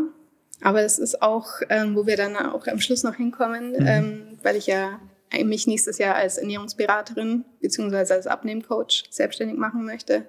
aber 0.62 0.82
es 0.82 0.98
ist 0.98 1.22
auch, 1.22 1.48
ähm, 1.68 1.94
wo 1.96 2.06
wir 2.06 2.16
dann 2.16 2.36
auch 2.36 2.66
am 2.66 2.80
Schluss 2.80 3.02
noch 3.02 3.16
hinkommen, 3.16 3.72
mhm. 3.72 3.86
ähm, 3.86 4.38
weil 4.42 4.56
ich 4.56 4.66
ja 4.66 5.00
mich 5.44 5.66
nächstes 5.66 5.96
Jahr 5.96 6.14
als 6.14 6.36
Ernährungsberaterin 6.36 7.46
beziehungsweise 7.60 8.12
als 8.14 8.26
Abnehmcoach 8.26 9.04
selbstständig 9.10 9.56
machen 9.56 9.84
möchte. 9.86 10.26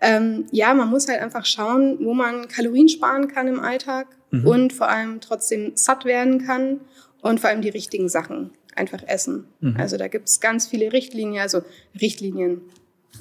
Ähm, 0.00 0.46
ja, 0.52 0.72
man 0.74 0.88
muss 0.88 1.08
halt 1.08 1.20
einfach 1.20 1.44
schauen, 1.44 1.98
wo 2.00 2.14
man 2.14 2.46
Kalorien 2.46 2.88
sparen 2.88 3.28
kann 3.28 3.48
im 3.48 3.58
Alltag 3.58 4.06
mhm. 4.30 4.46
und 4.46 4.72
vor 4.72 4.88
allem 4.88 5.20
trotzdem 5.20 5.72
satt 5.74 6.04
werden 6.04 6.46
kann 6.46 6.80
und 7.22 7.40
vor 7.40 7.50
allem 7.50 7.62
die 7.62 7.70
richtigen 7.70 8.08
Sachen 8.08 8.52
einfach 8.76 9.02
essen. 9.06 9.48
Mhm. 9.60 9.76
Also 9.78 9.96
da 9.96 10.08
gibt 10.08 10.28
es 10.28 10.40
ganz 10.40 10.66
viele 10.66 10.92
Richtlinien, 10.92 11.42
also 11.42 11.62
Richtlinien 12.00 12.60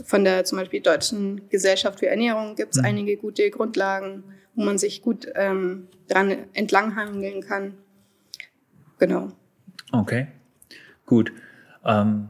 von 0.04 0.24
der 0.26 0.44
zum 0.44 0.58
Beispiel 0.58 0.82
Deutschen 0.82 1.50
Gesellschaft 1.50 2.00
für 2.00 2.08
Ernährung 2.08 2.56
gibt 2.56 2.76
es 2.76 2.82
mhm. 2.82 2.86
einige 2.88 3.18
gute 3.18 3.50
Grundlagen 3.50 4.24
wo 4.56 4.64
man 4.64 4.78
sich 4.78 5.02
gut 5.02 5.28
ähm, 5.36 5.88
dran 6.08 6.32
entlanghangeln 6.54 7.42
kann. 7.42 7.74
Genau. 9.00 9.32
Okay. 9.92 10.28
Gut. 11.06 11.32
Ähm, 11.86 12.30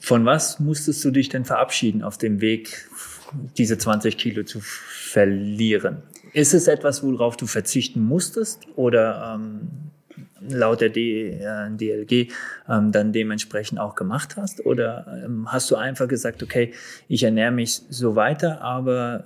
von 0.00 0.24
was 0.24 0.60
musstest 0.60 1.04
du 1.04 1.10
dich 1.10 1.28
denn 1.28 1.44
verabschieden 1.44 2.02
auf 2.02 2.18
dem 2.18 2.40
Weg, 2.40 2.88
diese 3.56 3.78
20 3.78 4.18
Kilo 4.18 4.44
zu 4.44 4.60
verlieren? 4.60 6.02
Ist 6.32 6.54
es 6.54 6.66
etwas, 6.66 7.02
worauf 7.02 7.36
du 7.36 7.46
verzichten 7.46 8.00
musstest 8.00 8.66
oder 8.76 9.34
ähm, 9.34 9.68
laut 10.48 10.80
der 10.80 10.88
D, 10.88 11.30
äh, 11.30 11.70
DLG 11.70 12.32
ähm, 12.68 12.90
dann 12.90 13.12
dementsprechend 13.12 13.78
auch 13.78 13.94
gemacht 13.94 14.36
hast? 14.36 14.64
Oder 14.64 15.22
ähm, 15.24 15.52
hast 15.52 15.70
du 15.70 15.76
einfach 15.76 16.08
gesagt, 16.08 16.42
okay, 16.42 16.72
ich 17.08 17.22
ernähre 17.22 17.52
mich 17.52 17.82
so 17.88 18.16
weiter, 18.16 18.60
aber 18.60 19.24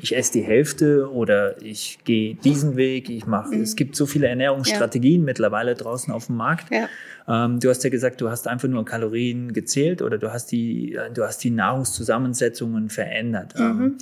ich 0.00 0.16
esse 0.16 0.32
die 0.32 0.42
Hälfte 0.42 1.10
oder 1.10 1.60
ich 1.62 1.98
gehe 2.04 2.34
diesen 2.34 2.76
Weg, 2.76 3.10
ich 3.10 3.26
mache, 3.26 3.54
mhm. 3.54 3.62
es 3.62 3.76
gibt 3.76 3.96
so 3.96 4.06
viele 4.06 4.28
Ernährungsstrategien 4.28 5.20
ja. 5.20 5.24
mittlerweile 5.24 5.74
draußen 5.74 6.12
auf 6.12 6.26
dem 6.26 6.36
Markt. 6.36 6.72
Ja. 6.72 6.88
Ähm, 7.28 7.60
du 7.60 7.68
hast 7.68 7.84
ja 7.84 7.90
gesagt, 7.90 8.20
du 8.20 8.30
hast 8.30 8.48
einfach 8.48 8.68
nur 8.68 8.84
Kalorien 8.84 9.52
gezählt 9.52 10.02
oder 10.02 10.18
du 10.18 10.32
hast 10.32 10.52
die, 10.52 10.94
äh, 10.94 11.10
du 11.12 11.24
hast 11.24 11.38
die 11.44 11.50
Nahrungszusammensetzungen 11.50 12.88
verändert. 12.88 13.54
Ähm, 13.58 13.78
mhm. 13.78 13.98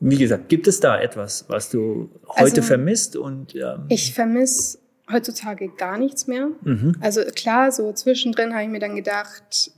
Wie 0.00 0.16
gesagt, 0.16 0.48
gibt 0.48 0.66
es 0.68 0.80
da 0.80 1.00
etwas, 1.00 1.46
was 1.48 1.70
du 1.70 2.10
heute 2.28 2.42
also, 2.42 2.62
vermisst? 2.62 3.16
Und 3.16 3.54
ähm, 3.54 3.86
ich 3.88 4.12
vermisse 4.12 4.78
heutzutage 5.10 5.68
gar 5.68 5.98
nichts 5.98 6.26
mehr. 6.26 6.48
Mhm. 6.62 6.96
Also 7.00 7.22
klar, 7.34 7.72
so 7.72 7.92
zwischendrin 7.92 8.52
habe 8.52 8.64
ich 8.64 8.70
mir 8.70 8.80
dann 8.80 8.96
gedacht, 8.96 9.72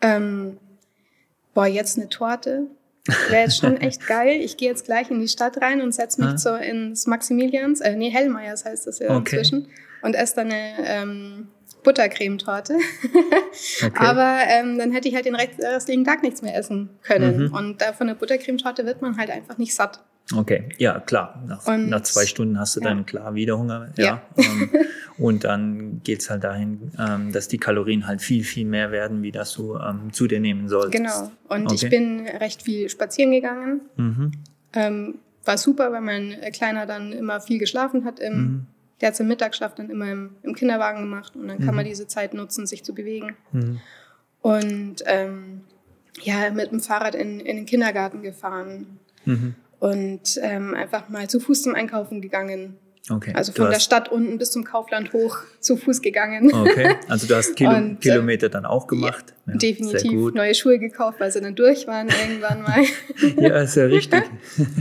ähm, 0.00 0.58
boah, 1.54 1.66
jetzt 1.66 1.98
eine 1.98 2.08
Torte. 2.08 2.66
Wäre 3.28 3.42
jetzt 3.42 3.58
schon 3.58 3.76
echt 3.78 4.06
geil. 4.06 4.40
Ich 4.40 4.56
gehe 4.56 4.68
jetzt 4.68 4.84
gleich 4.84 5.10
in 5.10 5.20
die 5.20 5.28
Stadt 5.28 5.60
rein 5.60 5.80
und 5.80 5.94
setze 5.94 6.20
mich 6.20 6.30
ah. 6.30 6.38
so 6.38 6.54
ins 6.54 7.06
Maximilians, 7.06 7.80
äh, 7.80 7.96
nee, 7.96 8.10
Hellmeyers 8.10 8.64
heißt 8.64 8.86
das 8.86 8.98
ja 8.98 9.10
okay. 9.10 9.36
inzwischen, 9.36 9.68
und 10.02 10.14
esse 10.14 10.36
dann 10.36 10.52
eine 10.52 10.74
ähm, 10.84 11.48
Buttercremetorte. 11.84 12.74
okay. 13.82 13.90
Aber 13.94 14.38
ähm, 14.46 14.78
dann 14.78 14.92
hätte 14.92 15.08
ich 15.08 15.14
halt 15.14 15.24
den 15.24 15.36
restlichen 15.36 16.04
Tag 16.04 16.22
nichts 16.22 16.42
mehr 16.42 16.56
essen 16.56 16.90
können. 17.02 17.46
Mhm. 17.46 17.54
Und 17.54 17.82
äh, 17.82 17.92
von 17.92 18.06
der 18.08 18.14
Buttercremetorte 18.14 18.84
wird 18.84 19.00
man 19.02 19.16
halt 19.16 19.30
einfach 19.30 19.58
nicht 19.58 19.74
satt. 19.74 20.00
Okay, 20.36 20.68
ja, 20.76 21.00
klar. 21.00 21.42
Nach, 21.46 21.66
und, 21.66 21.88
nach 21.88 22.02
zwei 22.02 22.26
Stunden 22.26 22.58
hast 22.60 22.76
du 22.76 22.80
ja. 22.80 22.88
dann 22.88 23.06
klar 23.06 23.34
wieder 23.34 23.58
Hunger. 23.58 23.88
Ja. 23.96 24.22
ja. 24.36 24.44
Und 25.18 25.44
dann 25.44 26.00
geht's 26.04 26.30
halt 26.30 26.44
dahin, 26.44 26.92
ähm, 26.98 27.32
dass 27.32 27.48
die 27.48 27.58
Kalorien 27.58 28.06
halt 28.06 28.22
viel, 28.22 28.44
viel 28.44 28.64
mehr 28.64 28.92
werden, 28.92 29.22
wie 29.22 29.32
das 29.32 29.52
du 29.54 29.76
ähm, 29.76 30.12
zu 30.12 30.26
dir 30.26 30.40
nehmen 30.40 30.68
sollst. 30.68 30.92
Genau. 30.92 31.30
Und 31.48 31.66
okay. 31.66 31.74
ich 31.74 31.90
bin 31.90 32.26
recht 32.26 32.62
viel 32.62 32.88
spazieren 32.88 33.32
gegangen. 33.32 33.80
Mhm. 33.96 34.32
Ähm, 34.74 35.14
war 35.44 35.58
super, 35.58 35.92
weil 35.92 36.02
mein 36.02 36.36
Kleiner 36.52 36.86
dann 36.86 37.12
immer 37.12 37.40
viel 37.40 37.58
geschlafen 37.58 38.04
hat 38.04 38.20
im 38.20 38.36
mhm. 38.36 38.66
Der 39.00 39.08
hat 39.08 39.16
seinen 39.16 39.28
Mittagsschlaf 39.28 39.74
dann 39.74 39.90
immer 39.90 40.10
im, 40.10 40.30
im, 40.42 40.54
Kinderwagen 40.54 41.00
gemacht 41.00 41.36
und 41.36 41.48
dann 41.48 41.58
kann 41.58 41.68
mhm. 41.68 41.76
man 41.76 41.84
diese 41.84 42.06
Zeit 42.06 42.34
nutzen, 42.34 42.66
sich 42.66 42.84
zu 42.84 42.94
bewegen. 42.94 43.36
Mhm. 43.52 43.80
Und 44.40 44.96
ähm, 45.06 45.62
ja, 46.22 46.50
mit 46.50 46.72
dem 46.72 46.80
Fahrrad 46.80 47.14
in, 47.14 47.38
in 47.40 47.56
den 47.56 47.66
Kindergarten 47.66 48.22
gefahren 48.22 48.98
mhm. 49.24 49.54
und 49.78 50.38
ähm, 50.42 50.74
einfach 50.74 51.08
mal 51.08 51.28
zu 51.28 51.38
Fuß 51.38 51.62
zum 51.62 51.74
Einkaufen 51.74 52.20
gegangen. 52.20 52.76
Okay. 53.10 53.32
Also 53.34 53.52
von 53.52 53.70
der 53.70 53.80
Stadt 53.80 54.10
unten 54.10 54.38
bis 54.38 54.50
zum 54.50 54.64
Kaufland 54.64 55.12
hoch 55.12 55.38
zu 55.60 55.76
Fuß 55.76 56.02
gegangen. 56.02 56.52
Okay, 56.52 56.96
also 57.08 57.26
du 57.26 57.36
hast 57.36 57.56
Kilo, 57.56 57.76
und, 57.76 57.96
äh, 57.96 58.00
Kilometer 58.00 58.48
dann 58.48 58.66
auch 58.66 58.86
gemacht. 58.86 59.34
Ja, 59.46 59.52
ja, 59.52 59.58
definitiv 59.58 60.34
neue 60.34 60.54
Schuhe 60.54 60.78
gekauft, 60.78 61.20
weil 61.20 61.30
sie 61.30 61.40
dann 61.40 61.54
durch 61.54 61.86
waren 61.86 62.08
irgendwann 62.08 62.62
mal. 62.62 62.84
ja, 63.36 63.60
ist 63.60 63.76
ja 63.76 63.84
richtig. 63.84 64.22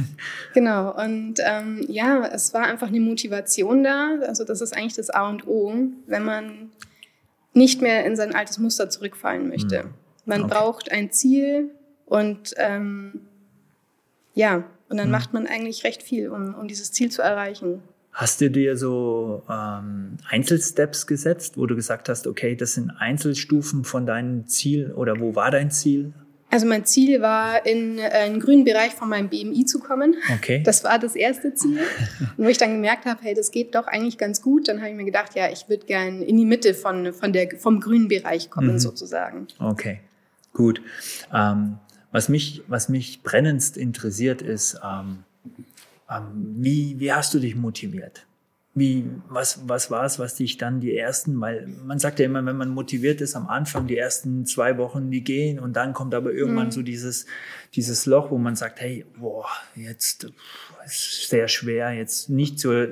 genau, 0.53 0.93
und 0.96 1.36
ähm, 1.46 1.86
ja, 1.88 2.27
es 2.27 2.53
war 2.53 2.63
einfach 2.63 2.88
eine 2.88 3.00
Motivation 3.00 3.84
da. 3.84 4.17
Also 4.27 4.43
das 4.43 4.62
ist 4.62 4.75
eigentlich 4.75 4.96
das 4.96 5.10
A 5.10 5.29
und 5.29 5.48
O, 5.48 5.74
wenn 6.07 6.24
man 6.24 6.72
nicht 7.53 7.81
mehr 7.81 8.05
in 8.05 8.15
sein 8.15 8.36
altes 8.36 8.60
Muster 8.60 8.89
zurückfallen 8.89 9.48
möchte. 9.48 9.84
Mhm. 9.84 9.89
Man 10.25 10.43
okay. 10.43 10.53
braucht 10.53 10.91
ein 10.91 11.12
Ziel 11.12 11.72
und 12.05 12.53
ähm, 12.57 13.22
ja, 14.34 14.65
und 14.89 14.98
dann 14.98 15.07
mhm. 15.07 15.12
macht 15.12 15.34
man 15.34 15.48
eigentlich 15.48 15.84
recht 15.84 16.03
viel, 16.03 16.29
um, 16.29 16.53
um 16.55 16.67
dieses 16.67 16.91
Ziel 16.91 17.10
zu 17.10 17.22
erreichen. 17.22 17.81
Hast 18.18 18.42
du 18.42 18.50
dir 18.50 18.76
so 18.78 19.44
ähm, 19.48 20.18
Einzelsteps 20.28 21.06
gesetzt, 21.06 21.56
wo 21.56 21.68
du 21.68 21.76
gesagt 21.76 22.10
hast, 22.10 22.26
okay, 22.26 22.56
das 22.56 22.74
sind 22.74 22.90
Einzelstufen 22.90 23.84
von 23.84 24.08
deinem 24.08 24.48
Ziel 24.48 24.92
oder 24.92 25.20
wo 25.20 25.36
war 25.36 25.52
dein 25.52 25.70
Ziel? 25.70 26.14
Also 26.50 26.66
mein 26.66 26.84
Ziel 26.84 27.22
war, 27.22 27.64
in 27.68 28.00
äh, 28.00 28.08
einen 28.08 28.40
grünen 28.40 28.64
Bereich 28.64 28.94
von 28.94 29.08
meinem 29.08 29.30
BMI 29.30 29.66
zu 29.66 29.78
kommen. 29.78 30.16
Okay. 30.34 30.64
Das 30.66 30.84
war 30.84 30.98
das 30.98 31.16
erste 31.16 31.54
Ziel. 31.54 31.78
Und 32.38 32.46
wo 32.46 32.50
ich 32.50 32.58
dann 32.58 32.72
gemerkt 32.72 33.06
habe, 33.06 33.20
hey, 33.22 33.36
das 33.36 33.52
geht 33.52 33.76
doch 33.76 33.86
eigentlich 33.86 34.18
ganz 34.18 34.42
gut, 34.42 34.68
dann 34.68 34.80
habe 34.80 34.90
ich 34.90 34.96
mir 34.96 35.06
gedacht, 35.06 35.36
ja, 35.36 35.52
ich 35.52 35.70
würde 35.70 35.86
gern 35.86 36.24
in 36.24 36.38
die 36.38 36.46
Mitte 36.46 36.74
von, 36.74 37.14
von 37.14 37.32
der, 37.34 37.50
vom 37.60 37.80
grünen 37.80 38.08
Bereich 38.08 38.50
kommen, 38.50 38.74
mhm. 38.74 38.80
sozusagen. 38.80 39.46
Okay, 39.60 40.00
gut. 40.54 40.82
Ähm, 41.32 41.78
was, 42.12 42.30
mich, 42.30 42.64
was 42.68 42.90
mich 42.90 43.22
brennendst 43.22 43.78
interessiert 43.78 44.42
ist, 44.42 44.80
ähm, 44.84 45.20
ähm, 45.20 45.24
wie, 46.34 47.00
wie 47.00 47.12
hast 47.12 47.34
du 47.34 47.40
dich 47.40 47.56
motiviert? 47.56 48.26
Wie, 48.74 49.10
was, 49.28 49.68
was 49.68 49.90
war 49.90 50.06
es, 50.06 50.20
was 50.20 50.36
dich 50.36 50.58
dann 50.58 50.80
die 50.80 50.96
ersten, 50.96 51.42
weil 51.42 51.68
man 51.84 51.98
sagt 51.98 52.20
ja 52.20 52.26
immer, 52.26 52.46
wenn 52.46 52.58
man 52.58 52.70
motiviert 52.70 53.22
ist 53.22 53.36
am 53.36 53.48
Anfang, 53.48 53.88
die 53.88 53.98
ersten 53.98 54.46
zwei 54.46 54.78
Wochen, 54.78 55.10
die 55.10 55.24
gehen 55.24 55.58
und 55.60 55.74
dann 55.74 55.94
kommt 55.94 56.14
aber 56.14 56.32
irgendwann 56.32 56.68
mhm. 56.68 56.72
so 56.72 56.82
dieses, 56.84 57.26
dieses 57.74 58.06
Loch, 58.06 58.30
wo 58.30 58.38
man 58.38 58.56
sagt, 58.56 58.80
hey, 58.80 59.04
boah, 59.20 59.48
jetzt 59.76 60.32
ist 60.86 61.28
sehr 61.28 61.48
schwer, 61.48 61.92
jetzt 61.92 62.30
nicht 62.30 62.60
zur 62.60 62.90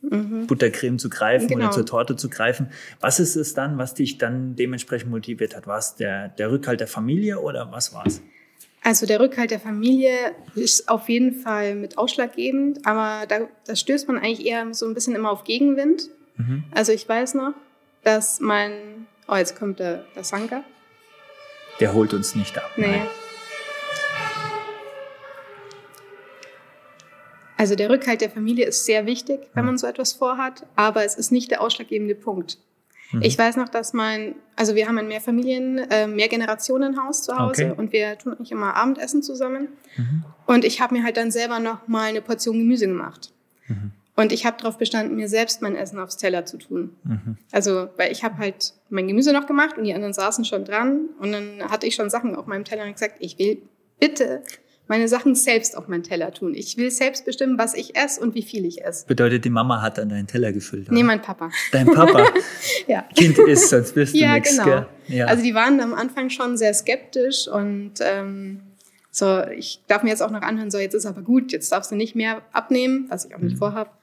mhm. 0.00 0.46
Buttercreme 0.46 0.98
zu 0.98 1.10
greifen 1.10 1.48
genau. 1.48 1.66
oder 1.66 1.70
zur 1.70 1.84
Torte 1.84 2.16
zu 2.16 2.30
greifen. 2.30 2.70
Was 3.00 3.20
ist 3.20 3.36
es 3.36 3.52
dann, 3.52 3.76
was 3.76 3.92
dich 3.92 4.16
dann 4.16 4.56
dementsprechend 4.56 5.10
motiviert 5.10 5.54
hat? 5.54 5.66
War 5.66 5.78
es 5.78 5.96
der, 5.96 6.30
der 6.30 6.50
Rückhalt 6.50 6.80
der 6.80 6.88
Familie 6.88 7.40
oder 7.40 7.70
was 7.70 7.92
war 7.92 8.06
es? 8.06 8.22
Also 8.82 9.04
der 9.06 9.18
Rückhalt 9.18 9.50
der 9.50 9.58
Familie 9.58 10.34
ist 10.54 10.88
auf 10.88 11.08
jeden 11.08 11.32
Fall 11.32 11.74
mit 11.74 11.98
ausschlaggebend, 11.98 12.86
aber 12.86 13.26
da, 13.26 13.48
da 13.66 13.74
stößt 13.74 14.06
man 14.06 14.18
eigentlich 14.18 14.46
eher 14.46 14.72
so 14.74 14.86
ein 14.86 14.94
bisschen 14.94 15.14
immer 15.14 15.30
auf 15.30 15.44
Gegenwind. 15.44 16.08
Mhm. 16.36 16.64
Also 16.70 16.92
ich 16.92 17.08
weiß 17.08 17.34
noch, 17.34 17.52
dass 18.04 18.38
mein, 18.40 19.06
oh 19.26 19.34
jetzt 19.34 19.58
kommt 19.58 19.80
der, 19.80 20.04
der 20.14 20.22
Sanka. 20.22 20.62
Der 21.80 21.94
holt 21.94 22.14
uns 22.14 22.34
nicht 22.36 22.56
ab. 22.56 22.70
Nee. 22.76 22.86
Nein. 22.86 23.06
Also 27.58 27.74
der 27.74 27.88
Rückhalt 27.88 28.20
der 28.20 28.30
Familie 28.30 28.66
ist 28.66 28.84
sehr 28.84 29.06
wichtig, 29.06 29.40
wenn 29.54 29.64
man 29.64 29.78
so 29.78 29.86
etwas 29.86 30.12
vorhat, 30.12 30.66
aber 30.76 31.04
es 31.04 31.14
ist 31.14 31.32
nicht 31.32 31.50
der 31.50 31.62
ausschlaggebende 31.62 32.14
Punkt. 32.14 32.58
Mhm. 33.12 33.22
Ich 33.22 33.38
weiß 33.38 33.56
noch, 33.56 33.68
dass 33.68 33.92
mein, 33.92 34.34
also 34.56 34.74
wir 34.74 34.88
haben 34.88 34.98
ein 34.98 35.08
Mehrfamilien, 35.08 35.78
äh, 35.90 36.06
Mehrgenerationenhaus 36.06 37.22
zu 37.22 37.38
Hause 37.38 37.70
okay. 37.70 37.80
und 37.80 37.92
wir 37.92 38.18
tun 38.18 38.34
eigentlich 38.34 38.52
immer 38.52 38.74
Abendessen 38.74 39.22
zusammen. 39.22 39.68
Mhm. 39.96 40.24
Und 40.46 40.64
ich 40.64 40.80
habe 40.80 40.94
mir 40.94 41.04
halt 41.04 41.16
dann 41.16 41.30
selber 41.30 41.60
noch 41.60 41.88
mal 41.88 42.08
eine 42.08 42.20
Portion 42.20 42.58
Gemüse 42.58 42.86
gemacht. 42.86 43.32
Mhm. 43.68 43.92
Und 44.16 44.32
ich 44.32 44.46
habe 44.46 44.56
darauf 44.56 44.78
bestanden, 44.78 45.14
mir 45.14 45.28
selbst 45.28 45.60
mein 45.60 45.76
Essen 45.76 45.98
aufs 45.98 46.16
Teller 46.16 46.46
zu 46.46 46.56
tun. 46.56 46.96
Mhm. 47.04 47.36
Also, 47.52 47.88
weil 47.98 48.10
ich 48.10 48.24
habe 48.24 48.38
halt 48.38 48.72
mein 48.88 49.06
Gemüse 49.06 49.32
noch 49.32 49.46
gemacht 49.46 49.76
und 49.76 49.84
die 49.84 49.92
anderen 49.92 50.14
saßen 50.14 50.46
schon 50.46 50.64
dran. 50.64 51.10
Und 51.18 51.32
dann 51.32 51.62
hatte 51.70 51.86
ich 51.86 51.94
schon 51.94 52.08
Sachen 52.08 52.34
auf 52.34 52.46
meinem 52.46 52.64
Teller 52.64 52.84
und 52.84 52.92
gesagt, 52.94 53.16
ich 53.20 53.38
will 53.38 53.58
bitte 54.00 54.42
meine 54.88 55.08
Sachen 55.08 55.34
selbst 55.34 55.76
auf 55.76 55.88
meinen 55.88 56.02
Teller 56.02 56.32
tun. 56.32 56.54
Ich 56.54 56.76
will 56.76 56.90
selbst 56.90 57.24
bestimmen, 57.24 57.58
was 57.58 57.74
ich 57.74 57.96
esse 57.96 58.20
und 58.20 58.34
wie 58.34 58.42
viel 58.42 58.64
ich 58.64 58.84
esse. 58.84 59.06
Bedeutet, 59.06 59.44
die 59.44 59.50
Mama 59.50 59.82
hat 59.82 59.98
dann 59.98 60.08
deinen 60.08 60.26
Teller 60.26 60.52
gefüllt? 60.52 60.86
Oder? 60.86 60.94
Nee, 60.94 61.02
mein 61.02 61.22
Papa. 61.22 61.50
Dein 61.72 61.86
Papa? 61.86 62.32
ja. 62.86 63.02
Kind 63.14 63.38
isst, 63.38 63.70
sonst 63.70 63.94
bist 63.94 64.14
du 64.14 64.18
ja, 64.18 64.34
nichts. 64.34 64.56
Genau. 64.56 64.86
Ja, 65.08 65.26
Also 65.26 65.42
die 65.42 65.54
waren 65.54 65.80
am 65.80 65.94
Anfang 65.94 66.30
schon 66.30 66.56
sehr 66.56 66.72
skeptisch 66.72 67.48
und 67.48 67.94
ähm, 68.00 68.60
so, 69.10 69.44
ich 69.46 69.80
darf 69.88 70.02
mir 70.02 70.10
jetzt 70.10 70.22
auch 70.22 70.30
noch 70.30 70.42
anhören, 70.42 70.70
so 70.70 70.78
jetzt 70.78 70.94
ist 70.94 71.06
aber 71.06 71.22
gut, 71.22 71.50
jetzt 71.50 71.72
darfst 71.72 71.90
du 71.90 71.96
nicht 71.96 72.14
mehr 72.14 72.42
abnehmen, 72.52 73.06
was 73.08 73.24
ich 73.24 73.34
auch 73.34 73.40
nicht 73.40 73.54
mhm. 73.54 73.58
vorhab. 73.58 73.98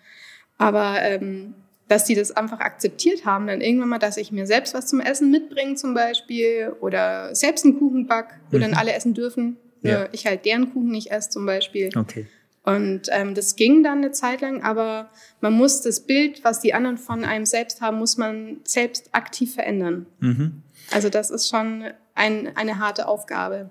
Aber 0.58 1.02
ähm, 1.02 1.54
dass 1.88 2.06
die 2.06 2.16
das 2.16 2.32
einfach 2.32 2.60
akzeptiert 2.60 3.26
haben, 3.26 3.48
dann 3.48 3.62
irgendwann 3.62 3.90
mal, 3.90 4.00
dass 4.00 4.18
ich 4.18 4.32
mir 4.32 4.48
selbst 4.48 4.74
was 4.74 4.88
zum 4.88 5.00
Essen 5.00 5.30
mitbringe 5.30 5.76
zum 5.76 5.94
Beispiel 5.94 6.74
oder 6.80 7.36
selbst 7.36 7.64
einen 7.64 7.78
Kuchen 7.78 8.08
back, 8.08 8.40
wo 8.50 8.58
mhm. 8.58 8.62
dann 8.62 8.74
alle 8.74 8.94
essen 8.94 9.14
dürfen 9.14 9.58
ja. 9.92 10.10
ich 10.12 10.26
halt 10.26 10.46
deren 10.46 10.74
Kuchen 10.74 10.90
nicht 10.90 11.12
esse 11.12 11.30
zum 11.30 11.46
Beispiel. 11.46 11.90
Okay. 11.96 12.28
Und 12.64 13.10
ähm, 13.12 13.36
das 13.36 13.56
ging 13.56 13.84
dann 13.84 13.98
eine 13.98 14.12
Zeit 14.12 14.42
lang, 14.42 14.64
aber 14.64 15.10
man 15.42 15.54
muss 15.54 15.82
das 15.82 16.00
Bild, 16.00 16.44
was 16.46 16.62
die 16.62 16.74
anderen 16.74 16.98
von 16.98 17.26
einem 17.26 17.46
selbst 17.46 17.82
haben, 17.82 17.98
muss 17.98 18.18
man 18.18 18.58
selbst 18.64 19.10
aktiv 19.12 19.54
verändern. 19.54 20.06
Mhm. 20.20 20.64
Also 20.92 21.10
das 21.10 21.30
ist 21.30 21.50
schon 21.50 21.84
ein, 22.16 22.56
eine 22.56 22.80
harte 22.80 23.08
Aufgabe. 23.08 23.70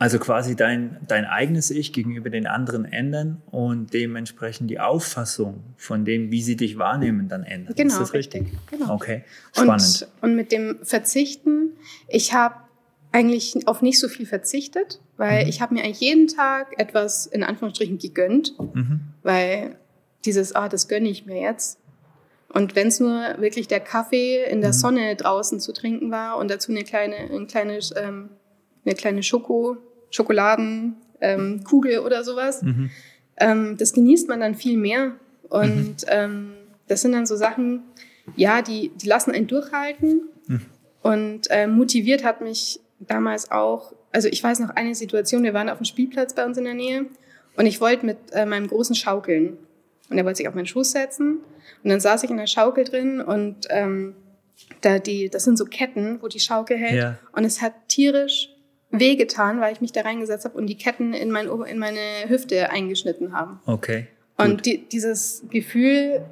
Also 0.00 0.20
quasi 0.20 0.54
dein, 0.54 0.96
dein 1.08 1.24
eigenes 1.24 1.70
Ich 1.70 1.92
gegenüber 1.92 2.30
den 2.30 2.46
anderen 2.46 2.84
ändern 2.84 3.42
und 3.50 3.92
dementsprechend 3.92 4.70
die 4.70 4.78
Auffassung 4.78 5.64
von 5.76 6.04
dem, 6.04 6.30
wie 6.30 6.40
sie 6.40 6.56
dich 6.56 6.78
wahrnehmen, 6.78 7.28
dann 7.28 7.42
ändern. 7.42 7.74
Genau, 7.76 7.92
ist 7.92 8.00
das 8.00 8.14
richtig? 8.14 8.42
richtig? 8.42 8.58
Genau. 8.70 8.94
Okay, 8.94 9.24
spannend. 9.52 10.08
Und, 10.20 10.30
und 10.30 10.36
mit 10.36 10.52
dem 10.52 10.78
Verzichten, 10.82 11.72
ich 12.06 12.32
habe 12.32 12.54
eigentlich 13.12 13.66
auf 13.66 13.82
nicht 13.82 13.98
so 13.98 14.08
viel 14.08 14.26
verzichtet, 14.26 15.00
weil 15.16 15.44
mhm. 15.44 15.48
ich 15.48 15.60
habe 15.60 15.74
mir 15.74 15.82
eigentlich 15.82 16.00
jeden 16.00 16.28
Tag 16.28 16.78
etwas 16.78 17.26
in 17.26 17.42
Anführungsstrichen 17.42 17.98
gegönnt, 17.98 18.54
mhm. 18.58 19.00
weil 19.22 19.76
dieses, 20.24 20.54
ah, 20.54 20.68
das 20.68 20.88
gönne 20.88 21.08
ich 21.08 21.26
mir 21.26 21.40
jetzt, 21.40 21.78
Und 22.50 22.74
wenn 22.74 22.88
es 22.88 22.98
nur 22.98 23.36
wirklich 23.38 23.68
der 23.68 23.80
Kaffee 23.80 24.42
in 24.44 24.60
der 24.60 24.70
Mhm. 24.70 24.74
Sonne 24.74 25.16
draußen 25.16 25.60
zu 25.60 25.72
trinken 25.72 26.10
war 26.10 26.38
und 26.38 26.50
dazu 26.50 26.72
eine 26.72 26.82
kleine, 26.82 27.16
ein 27.16 27.46
kleines, 27.46 27.92
ähm, 27.96 28.30
eine 28.84 28.94
kleine 28.94 29.22
Schoko, 29.22 29.76
Schokoladen, 30.10 30.96
ähm, 31.20 31.62
Kugel 31.64 31.98
oder 31.98 32.24
sowas, 32.24 32.62
Mhm. 32.62 32.90
ähm, 33.36 33.76
das 33.76 33.92
genießt 33.92 34.28
man 34.28 34.40
dann 34.40 34.54
viel 34.54 34.78
mehr. 34.78 35.12
Und 35.50 35.96
ähm, 36.08 36.54
das 36.86 37.02
sind 37.02 37.12
dann 37.12 37.26
so 37.26 37.36
Sachen, 37.36 37.82
ja, 38.36 38.62
die, 38.62 38.92
die 38.96 39.06
lassen 39.06 39.32
einen 39.32 39.46
durchhalten. 39.46 40.22
Mhm. 40.46 40.60
Und 41.02 41.50
äh, 41.50 41.66
motiviert 41.66 42.24
hat 42.24 42.40
mich 42.40 42.80
damals 43.00 43.50
auch, 43.50 43.92
also 44.12 44.28
ich 44.28 44.42
weiß 44.42 44.60
noch 44.60 44.70
eine 44.70 44.94
Situation, 44.94 45.42
wir 45.42 45.54
waren 45.54 45.68
auf 45.68 45.78
dem 45.78 45.84
Spielplatz 45.84 46.34
bei 46.34 46.44
uns 46.44 46.58
in 46.58 46.64
der 46.64 46.74
Nähe 46.74 47.06
und 47.56 47.66
ich 47.66 47.80
wollte 47.80 48.06
mit 48.06 48.18
äh, 48.32 48.46
meinem 48.46 48.68
Großen 48.68 48.94
schaukeln. 48.94 49.58
Und 50.10 50.16
er 50.16 50.24
wollte 50.24 50.38
sich 50.38 50.48
auf 50.48 50.54
meinen 50.54 50.66
Schoß 50.66 50.92
setzen. 50.92 51.40
Und 51.82 51.90
dann 51.90 52.00
saß 52.00 52.22
ich 52.24 52.30
in 52.30 52.38
der 52.38 52.46
Schaukel 52.46 52.84
drin 52.84 53.20
und 53.20 53.66
ähm, 53.68 54.14
da 54.80 54.98
die, 54.98 55.28
das 55.28 55.44
sind 55.44 55.58
so 55.58 55.64
Ketten, 55.64 56.22
wo 56.22 56.28
die 56.28 56.40
Schaukel 56.40 56.76
hält. 56.76 56.96
Ja. 56.96 57.18
Und 57.32 57.44
es 57.44 57.60
hat 57.60 57.74
tierisch 57.88 58.50
wehgetan, 58.90 59.60
weil 59.60 59.72
ich 59.72 59.80
mich 59.80 59.92
da 59.92 60.00
reingesetzt 60.00 60.44
habe 60.44 60.56
und 60.56 60.66
die 60.66 60.76
Ketten 60.76 61.12
in, 61.12 61.30
mein, 61.30 61.48
in 61.48 61.78
meine 61.78 62.00
Hüfte 62.28 62.70
eingeschnitten 62.70 63.32
haben. 63.32 63.60
Okay. 63.66 64.06
Und 64.36 64.66
die, 64.66 64.88
dieses 64.88 65.44
Gefühl, 65.50 66.24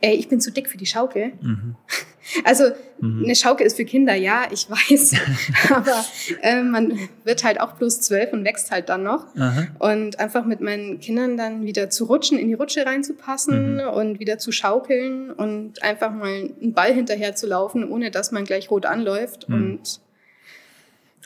ey, 0.00 0.14
ich 0.14 0.28
bin 0.28 0.40
zu 0.40 0.52
dick 0.52 0.68
für 0.68 0.78
die 0.78 0.86
Schaukel. 0.86 1.32
Mhm. 1.40 1.76
Also 2.44 2.64
Mhm. 3.00 3.24
eine 3.24 3.34
Schaukel 3.34 3.66
ist 3.66 3.76
für 3.76 3.84
Kinder, 3.84 4.14
ja, 4.14 4.44
ich 4.50 4.70
weiß. 4.70 5.14
Aber 5.74 6.04
äh, 6.42 6.62
man 6.62 6.98
wird 7.24 7.42
halt 7.44 7.60
auch 7.60 7.76
plus 7.76 8.00
zwölf 8.00 8.32
und 8.32 8.44
wächst 8.44 8.70
halt 8.70 8.88
dann 8.88 9.02
noch. 9.02 9.26
Aha. 9.36 9.66
Und 9.80 10.20
einfach 10.20 10.44
mit 10.44 10.60
meinen 10.60 11.00
Kindern 11.00 11.36
dann 11.36 11.64
wieder 11.66 11.90
zu 11.90 12.04
rutschen, 12.04 12.38
in 12.38 12.48
die 12.48 12.54
Rutsche 12.54 12.86
reinzupassen 12.86 13.74
Mhm. 13.74 13.80
und 13.88 14.20
wieder 14.20 14.38
zu 14.38 14.52
schaukeln 14.52 15.30
und 15.32 15.82
einfach 15.82 16.12
mal 16.12 16.28
einen 16.60 16.72
Ball 16.72 16.94
hinterher 16.94 17.34
zu 17.34 17.46
laufen, 17.46 17.90
ohne 17.90 18.10
dass 18.10 18.30
man 18.32 18.44
gleich 18.44 18.70
rot 18.70 18.86
anläuft 18.86 19.48
Mhm. 19.48 19.54
und 19.54 20.00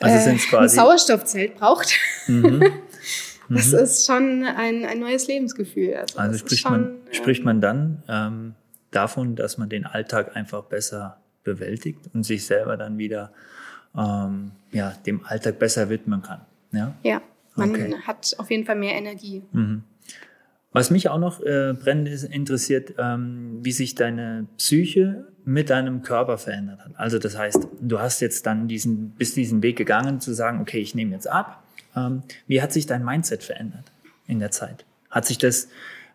Also 0.01 0.31
äh, 0.31 0.35
es 0.35 0.53
ein. 0.55 0.69
Sauerstoffzelt 0.69 1.57
braucht. 1.57 1.93
Mhm. 2.27 2.65
Das 3.51 3.69
Mhm. 3.73 3.79
ist 3.79 4.05
schon 4.07 4.45
ein, 4.45 4.85
ein 4.85 4.99
neues 4.99 5.27
Lebensgefühl. 5.27 5.95
Also, 5.95 6.19
Also 6.19 6.39
spricht 6.39 6.61
schon, 6.63 6.71
man, 6.73 6.95
spricht 7.13 7.39
ähm, 7.41 7.45
man 7.47 7.61
dann 7.63 8.03
ähm, 8.07 8.55
davon, 8.99 9.37
dass 9.37 9.59
man 9.59 9.69
den 9.69 9.87
Alltag 9.87 10.37
einfach 10.37 10.65
besser 10.65 11.19
bewältigt 11.45 12.01
und 12.13 12.25
sich 12.25 12.45
selber 12.45 12.77
dann 12.77 12.99
wieder 12.99 13.33
ähm, 13.97 14.51
ja, 14.73 14.93
dem 15.07 15.25
Alltag 15.25 15.59
besser 15.59 15.89
widmen 15.89 16.23
kann. 16.23 16.41
Ja? 16.73 16.95
Ja, 17.03 17.23
man 17.55 17.71
Okay. 17.71 17.95
hat 18.07 18.35
auf 18.39 18.51
jeden 18.51 18.65
Fall 18.67 18.77
mehr 18.77 18.95
Energie. 18.95 19.43
Mhm. 19.53 19.85
Was 20.73 20.91
mich 20.91 21.09
auch 21.09 21.19
noch 21.19 21.41
äh, 21.41 21.75
brennend 21.83 22.25
interessiert, 22.25 22.95
ähm, 22.99 23.61
wie 23.63 23.73
sich 23.73 23.95
deine 23.95 24.47
Psyche 24.59 25.27
mit 25.45 25.71
deinem 25.71 26.03
Körper 26.03 26.37
verändert 26.37 26.81
hat. 26.85 26.93
Also 26.97 27.19
das 27.19 27.39
heißt, 27.39 27.69
du 27.81 28.01
hast 28.01 28.21
jetzt 28.21 28.45
dann 28.47 28.69
diesen, 28.69 29.11
bist 29.11 29.37
diesen 29.37 29.63
Weg 29.63 29.77
gegangen 29.77 30.21
zu 30.21 30.35
sagen, 30.35 30.61
okay, 30.61 30.79
ich 30.81 30.95
nehme 30.95 31.15
jetzt 31.15 31.29
ab. 31.29 31.63
Ähm, 31.97 32.23
wie 32.47 32.61
hat 32.61 32.73
sich 32.73 32.85
dein 32.87 33.03
Mindset 33.05 33.43
verändert 33.43 33.85
in 34.27 34.41
der 34.41 34.51
Zeit? 34.51 34.85
Hat 35.11 35.25
sich 35.25 35.39
das, 35.39 35.69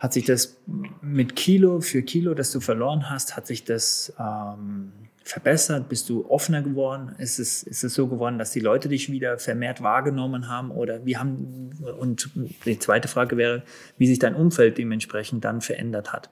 hat 0.03 0.11
sich 0.11 0.25
das 0.25 0.57
mit 1.01 1.37
Kilo 1.37 1.79
für 1.79 2.01
Kilo, 2.01 2.33
das 2.33 2.51
du 2.51 2.59
verloren 2.59 3.09
hast, 3.09 3.37
hat 3.37 3.47
sich 3.47 3.63
das 3.63 4.11
ähm, 4.19 4.91
verbessert? 5.23 5.87
Bist 5.87 6.09
du 6.09 6.29
offener 6.29 6.61
geworden? 6.61 7.15
Ist 7.19 7.39
es, 7.39 7.63
ist 7.63 7.85
es 7.85 7.93
so 7.93 8.07
geworden, 8.07 8.37
dass 8.37 8.51
die 8.51 8.59
Leute 8.59 8.89
dich 8.89 9.09
wieder 9.09 9.37
vermehrt 9.37 9.81
wahrgenommen 9.81 10.49
haben? 10.49 10.71
Oder 10.71 11.05
wie 11.05 11.15
haben, 11.15 11.71
und 11.97 12.31
die 12.65 12.77
zweite 12.79 13.07
Frage 13.07 13.37
wäre, 13.37 13.63
wie 13.97 14.07
sich 14.07 14.19
dein 14.19 14.35
Umfeld 14.35 14.77
dementsprechend 14.77 15.45
dann 15.45 15.61
verändert 15.61 16.11
hat? 16.11 16.29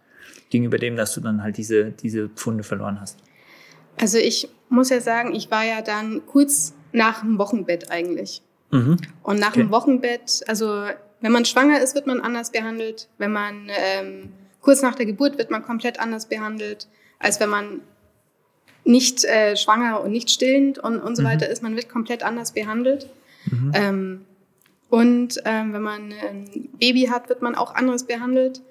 Gegenüber 0.50 0.78
dem, 0.78 0.98
dass 0.98 1.14
du 1.14 1.22
dann 1.22 1.42
halt 1.42 1.56
diese, 1.56 1.92
diese 1.94 2.28
Pfunde 2.28 2.66
verloren 2.66 3.00
hast. 3.00 3.20
Also 3.98 4.18
ich 4.18 4.50
muss 4.68 4.90
ja 4.90 5.00
sagen, 5.00 5.34
ich 5.34 5.50
war 5.50 5.64
ja 5.64 5.82
dann 5.82 6.26
kurz 6.26 6.74
nach 6.92 7.22
dem 7.22 7.38
Wochenbett 7.38 7.90
eigentlich. 7.90 8.42
Mhm. 8.72 8.98
Und 9.24 9.40
nach 9.40 9.52
Okay. 9.52 9.62
dem 9.62 9.72
Wochenbett, 9.72 10.42
also 10.48 10.88
wenn 11.22 11.32
man 11.32 11.46
schwanger 11.46 11.80
ist, 11.82 11.96
wird 11.96 12.08
man 12.08 12.20
anders 12.20 12.52
behandelt. 12.52 13.08
Wenn 13.18 13.32
man 13.32 13.70
ähm, 13.70 14.32
kurz 14.62 14.82
nach 14.82 14.96
der 14.96 15.06
Geburt 15.06 15.38
wird 15.38 15.52
man 15.52 15.64
komplett 15.64 16.00
anders 16.00 16.26
behandelt, 16.28 16.88
als 17.20 17.40
wenn 17.40 17.50
man 17.50 17.82
nicht 18.84 19.24
äh, 19.26 19.56
schwanger 19.56 20.02
und 20.02 20.12
nicht 20.12 20.30
stillend 20.32 20.80
und, 20.80 21.00
und 21.00 21.16
so 21.16 21.22
Mhm. 21.22 21.28
weiter 21.28 21.48
ist. 21.50 21.62
Man 21.62 21.76
wird 21.76 21.90
komplett 21.90 22.24
anders 22.24 22.52
behandelt. 22.54 23.08
Mhm. 23.46 23.72
Ähm, 23.76 24.26
und 24.90 25.40
ähm, 25.46 25.74
wenn 25.74 25.82
man 25.84 26.12
ein 26.12 26.70
Baby 26.80 27.04
hat, 27.06 27.30
wird 27.30 27.42
man 27.42 27.56
auch 27.56 27.76
anders 27.76 28.06
behandelt. 28.06 28.62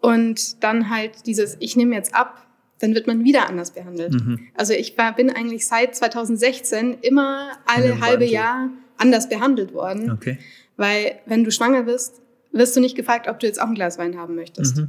Und 0.00 0.62
dann 0.62 0.90
halt 0.90 1.26
dieses, 1.26 1.56
ich 1.58 1.76
nehme 1.76 1.94
jetzt 1.96 2.14
ab, 2.14 2.46
dann 2.78 2.94
wird 2.94 3.08
man 3.08 3.24
wieder 3.24 3.48
anders 3.48 3.72
behandelt. 3.72 4.12
Mhm. 4.12 4.48
Also 4.54 4.72
ich 4.72 4.96
war, 4.96 5.14
bin 5.16 5.30
eigentlich 5.30 5.66
seit 5.66 5.96
2016 5.96 6.98
immer 7.00 7.52
alle 7.66 8.00
halbe. 8.00 8.24
Jahr 8.24 8.70
anders 8.98 9.28
behandelt 9.28 9.72
worden. 9.72 10.10
Okay. 10.10 10.38
Weil 10.76 11.18
wenn 11.26 11.44
du 11.44 11.50
schwanger 11.50 11.82
bist, 11.82 12.20
wirst 12.52 12.76
du 12.76 12.80
nicht 12.80 12.96
gefragt, 12.96 13.28
ob 13.28 13.40
du 13.40 13.46
jetzt 13.46 13.60
auch 13.60 13.68
ein 13.68 13.74
Glas 13.74 13.98
Wein 13.98 14.16
haben 14.18 14.34
möchtest. 14.34 14.78
Mhm. 14.78 14.88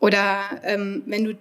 Oder 0.00 0.40
ähm, 0.62 1.02
wenn, 1.06 1.24
du, 1.24 1.38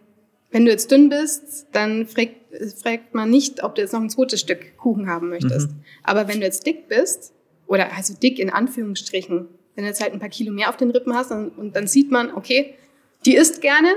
wenn 0.52 0.66
du 0.66 0.72
jetzt 0.72 0.92
dünn 0.92 1.10
bist, 1.10 1.68
dann 1.72 2.08
fragt, 2.08 2.36
fragt 2.82 3.14
man 3.14 3.30
nicht, 3.30 3.64
ob 3.64 3.76
du 3.76 3.82
jetzt 3.82 3.94
noch 3.94 4.02
ein 4.02 4.10
zweites 4.10 4.40
Stück 4.40 4.78
Kuchen 4.78 5.08
haben 5.10 5.30
möchtest. 5.30 5.70
Mhm. 5.70 5.76
Aber 6.04 6.28
wenn 6.28 6.40
du 6.40 6.46
jetzt 6.46 6.66
dick 6.66 6.88
bist, 6.88 7.34
oder 7.68 7.94
also 7.96 8.14
dick 8.14 8.40
in 8.40 8.50
Anführungsstrichen, 8.50 9.48
wenn 9.76 9.84
du 9.84 9.90
jetzt 9.90 10.02
halt 10.02 10.14
ein 10.14 10.20
paar 10.20 10.30
Kilo 10.30 10.54
mehr 10.54 10.70
auf 10.70 10.78
den 10.78 10.92
Rippen 10.92 11.14
hast 11.14 11.32
und, 11.32 11.50
und 11.58 11.76
dann 11.76 11.88
sieht 11.88 12.12
man, 12.12 12.32
okay, 12.34 12.76
die 13.26 13.36
isst 13.36 13.62
gerne, 13.62 13.90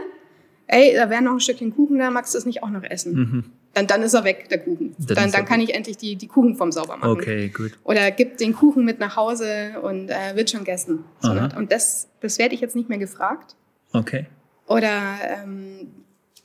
ey, 0.67 0.95
da 0.95 1.11
wäre 1.11 1.23
noch 1.23 1.33
ein 1.33 1.41
Stückchen 1.41 1.75
Kuchen 1.75 1.99
da, 1.99 2.11
magst 2.11 2.35
du 2.35 2.39
es 2.39 2.47
nicht 2.47 2.63
auch 2.63 2.71
noch 2.71 2.83
essen? 2.83 3.15
Mhm. 3.15 3.45
Dann, 3.75 3.87
dann 3.87 4.03
ist 4.03 4.15
er 4.15 4.25
weg, 4.25 4.49
der 4.49 4.59
Kuchen. 4.59 4.95
Dann 4.99 5.17
Dann, 5.17 5.33
dann, 5.33 5.45
kann 5.45 5.61
ich 5.61 5.75
endlich 5.75 5.99
die, 5.99 6.17
die 6.17 6.29
Kuchenform 6.29 6.73
sauber 6.73 6.97
machen. 6.97 7.11
Okay, 7.11 7.49
gut. 7.49 7.73
Oder 7.85 8.11
gib 8.11 8.39
den 8.39 8.55
Kuchen 8.55 8.85
mit 8.85 8.99
nach 8.99 9.17
Hause 9.17 9.81
und 9.83 10.09
äh, 10.09 10.35
wird 10.35 10.51
schon 10.51 10.61
gegessen. 10.61 11.05
So, 11.21 11.31
und 11.31 11.71
das, 11.71 12.09
das 12.21 12.39
werde 12.39 12.55
ich 12.55 12.61
jetzt 12.61 12.75
nicht 12.75 12.89
mehr 12.89 12.99
gefragt. 12.99 13.55
Okay. 13.93 14.27
Oder 14.67 15.03
ähm, 15.23 15.89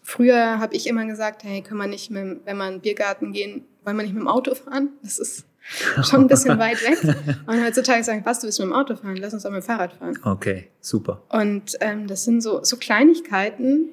früher 0.04 0.60
habe 0.60 0.76
ich 0.76 0.88
immer 0.88 1.06
gesagt, 1.06 1.44
hey, 1.44 1.62
können 1.62 1.80
wir 1.80 1.88
nicht, 1.88 2.12
mit, 2.12 2.42
wenn 2.46 2.58
wir 2.58 2.68
in 2.68 2.74
den 2.76 2.82
Biergarten 2.82 3.32
gehen, 3.32 3.64
wollen 3.84 3.96
wir 3.96 4.04
nicht 4.04 4.14
mit 4.14 4.22
dem 4.22 4.28
Auto 4.28 4.54
fahren? 4.54 4.90
Das 5.02 5.18
ist 5.18 5.46
schon 6.04 6.22
ein 6.22 6.28
bisschen 6.28 6.58
weit 6.60 6.82
weg. 6.84 7.16
Und 7.48 7.64
heutzutage 7.64 8.04
sagen, 8.04 8.22
was, 8.26 8.40
du 8.40 8.46
willst 8.46 8.60
mit 8.60 8.68
dem 8.68 8.74
Auto 8.74 8.96
fahren? 8.96 9.16
Lass 9.18 9.34
uns 9.34 9.44
doch 9.44 9.52
mit 9.52 9.62
dem 9.62 9.66
Fahrrad 9.66 9.94
fahren. 9.94 10.18
Okay, 10.24 10.68
super. 10.80 11.24
Und 11.30 11.78
ähm, 11.80 12.08
das 12.08 12.26
sind 12.26 12.42
so, 12.42 12.64
so 12.64 12.78
Kleinigkeiten, 12.78 13.90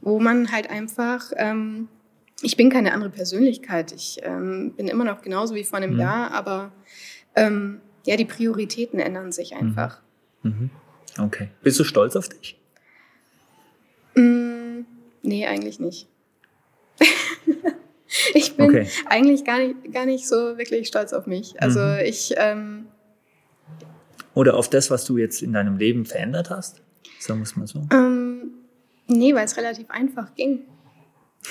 wo 0.00 0.18
man 0.20 0.50
halt 0.52 0.70
einfach, 0.70 1.32
ähm, 1.36 1.88
ich 2.42 2.56
bin 2.56 2.70
keine 2.70 2.92
andere 2.92 3.10
Persönlichkeit. 3.10 3.92
Ich 3.92 4.20
ähm, 4.22 4.72
bin 4.76 4.88
immer 4.88 5.04
noch 5.04 5.22
genauso 5.22 5.54
wie 5.54 5.64
vor 5.64 5.78
einem 5.78 5.92
Mhm. 5.94 5.98
Jahr, 6.00 6.30
aber 6.32 6.72
ähm, 7.36 7.80
ja, 8.06 8.16
die 8.16 8.24
Prioritäten 8.24 8.98
ändern 8.98 9.30
sich 9.32 9.54
einfach. 9.54 10.00
Mhm. 10.42 10.70
Okay. 11.18 11.48
Bist 11.62 11.78
du 11.78 11.84
stolz 11.84 12.16
auf 12.16 12.28
dich? 12.28 12.58
Mm, 14.14 14.80
nee, 15.22 15.46
eigentlich 15.46 15.80
nicht. 15.80 16.08
ich 18.34 18.56
bin 18.56 18.66
Okay. 18.66 18.86
eigentlich 19.06 19.44
gar 19.44 19.58
nicht, 19.58 19.92
gar 19.92 20.06
nicht 20.06 20.26
so 20.26 20.56
wirklich 20.58 20.88
stolz 20.88 21.12
auf 21.12 21.26
mich. 21.26 21.60
Also 21.62 21.80
Mhm. 21.80 21.98
ich, 22.04 22.34
ähm, 22.36 22.86
Oder 24.34 24.56
auf 24.56 24.70
das, 24.70 24.90
was 24.90 25.04
du 25.04 25.18
jetzt 25.18 25.42
in 25.42 25.52
deinem 25.52 25.76
Leben 25.76 26.04
verändert 26.06 26.50
hast? 26.50 26.80
Sagen 27.18 27.40
wir 27.40 27.44
es 27.44 27.56
mal 27.56 27.66
so. 27.66 27.86
ähm, 27.92 28.19
nee, 29.10 29.34
weil 29.34 29.44
es 29.44 29.56
relativ 29.56 29.90
einfach 29.90 30.34
ging. 30.34 30.60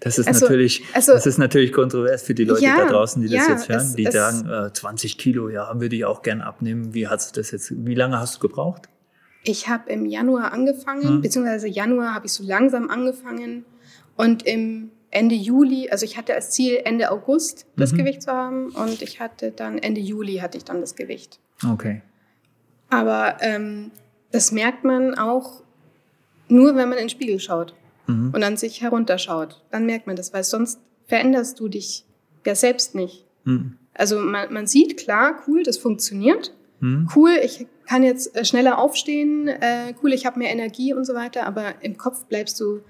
Das 0.00 0.18
ist, 0.18 0.28
Also- 0.28 0.44
natürlich, 0.46 0.82
also- 0.92 1.12
das 1.12 1.26
ist 1.26 1.38
natürlich 1.38 1.72
kontrovers 1.72 2.22
für 2.22 2.34
die 2.34 2.44
Leute 2.44 2.62
Ja, 2.64 2.76
da 2.76 2.86
draußen, 2.86 3.22
die 3.22 3.28
das 3.28 3.46
ja, 3.46 3.52
jetzt 3.54 3.68
hören. 3.68 3.80
es- 3.80 3.94
die 3.94 4.04
es- 4.06 4.12
sagen, 4.14 4.48
äh, 4.48 4.72
20 4.72 5.16
Kilo, 5.18 5.48
ja, 5.48 5.72
würde 5.80 5.96
ich 5.96 6.04
auch 6.04 6.22
gern 6.22 6.40
abnehmen. 6.42 6.92
Wie 6.94 7.08
hast 7.08 7.34
du 7.36 7.40
das 7.40 7.50
jetzt, 7.50 7.72
wie 7.86 7.94
lange 7.94 8.18
hast 8.18 8.36
du 8.36 8.40
gebraucht? 8.40 8.88
Ich 9.44 9.68
habe 9.68 9.90
im 9.90 10.04
Januar 10.06 10.52
angefangen, 10.52 11.16
Mhm. 11.16 11.20
beziehungsweise 11.22 11.66
Januar 11.68 12.14
habe 12.14 12.26
ich 12.26 12.32
so 12.32 12.44
langsam 12.44 12.90
angefangen 12.90 13.64
und 14.16 14.46
im 14.46 14.90
Ende 15.10 15.34
Juli, 15.34 15.90
also 15.90 16.04
ich 16.04 16.16
hatte 16.16 16.34
als 16.34 16.50
Ziel 16.50 16.80
Ende 16.84 17.10
August 17.10 17.66
das 17.76 17.92
Mhm. 17.92 17.98
Gewicht 17.98 18.22
zu 18.22 18.32
haben 18.32 18.70
und 18.70 19.02
ich 19.02 19.18
hatte 19.20 19.50
dann 19.50 19.78
Ende 19.78 20.00
Juli 20.00 20.36
hatte 20.36 20.58
ich 20.58 20.64
dann 20.64 20.80
das 20.80 20.94
Gewicht. 20.94 21.38
Okay. 21.70 22.02
Aber 22.90 23.36
ähm, 23.40 23.90
das 24.30 24.52
merkt 24.52 24.84
man 24.84 25.14
auch 25.18 25.61
nur, 26.52 26.76
wenn 26.76 26.88
man 26.88 26.98
in 26.98 27.04
den 27.04 27.10
Spiegel 27.10 27.38
schaut 27.40 27.74
Mhm. 28.06 28.32
und 28.34 28.42
an 28.42 28.56
sich 28.56 28.82
herunterschaut. 28.82 29.62
Dann 29.70 29.86
merkt 29.86 30.06
man 30.06 30.16
das, 30.16 30.32
weil 30.32 30.42
sonst 30.44 30.80
veränderst 31.06 31.58
du 31.60 31.68
dich 31.68 32.04
ja 32.44 32.54
selbst 32.54 32.94
nicht. 32.94 33.24
Mhm. 33.44 33.76
Also 33.94 34.18
man, 34.18 34.52
man 34.52 34.66
sieht 34.66 34.96
klar, 34.96 35.40
cool, 35.46 35.62
das 35.62 35.78
funktioniert. 35.78 36.52
Mhm. 36.80 37.08
Cool, 37.14 37.30
ich 37.44 37.66
kann 37.86 38.02
jetzt 38.02 38.34
äh, 38.36 38.44
schneller 38.44 38.78
aufstehen. 38.78 39.46
Äh, 39.48 39.94
cool, 40.02 40.12
ich 40.12 40.26
habe 40.26 40.38
mehr 40.40 40.50
Energie 40.50 40.92
und 40.94 41.04
so 41.04 41.14
weiter. 41.14 41.46
Aber 41.46 41.74
im 41.80 41.96
Kopf 41.96 42.24
bleibst 42.26 42.58
du 42.60 42.80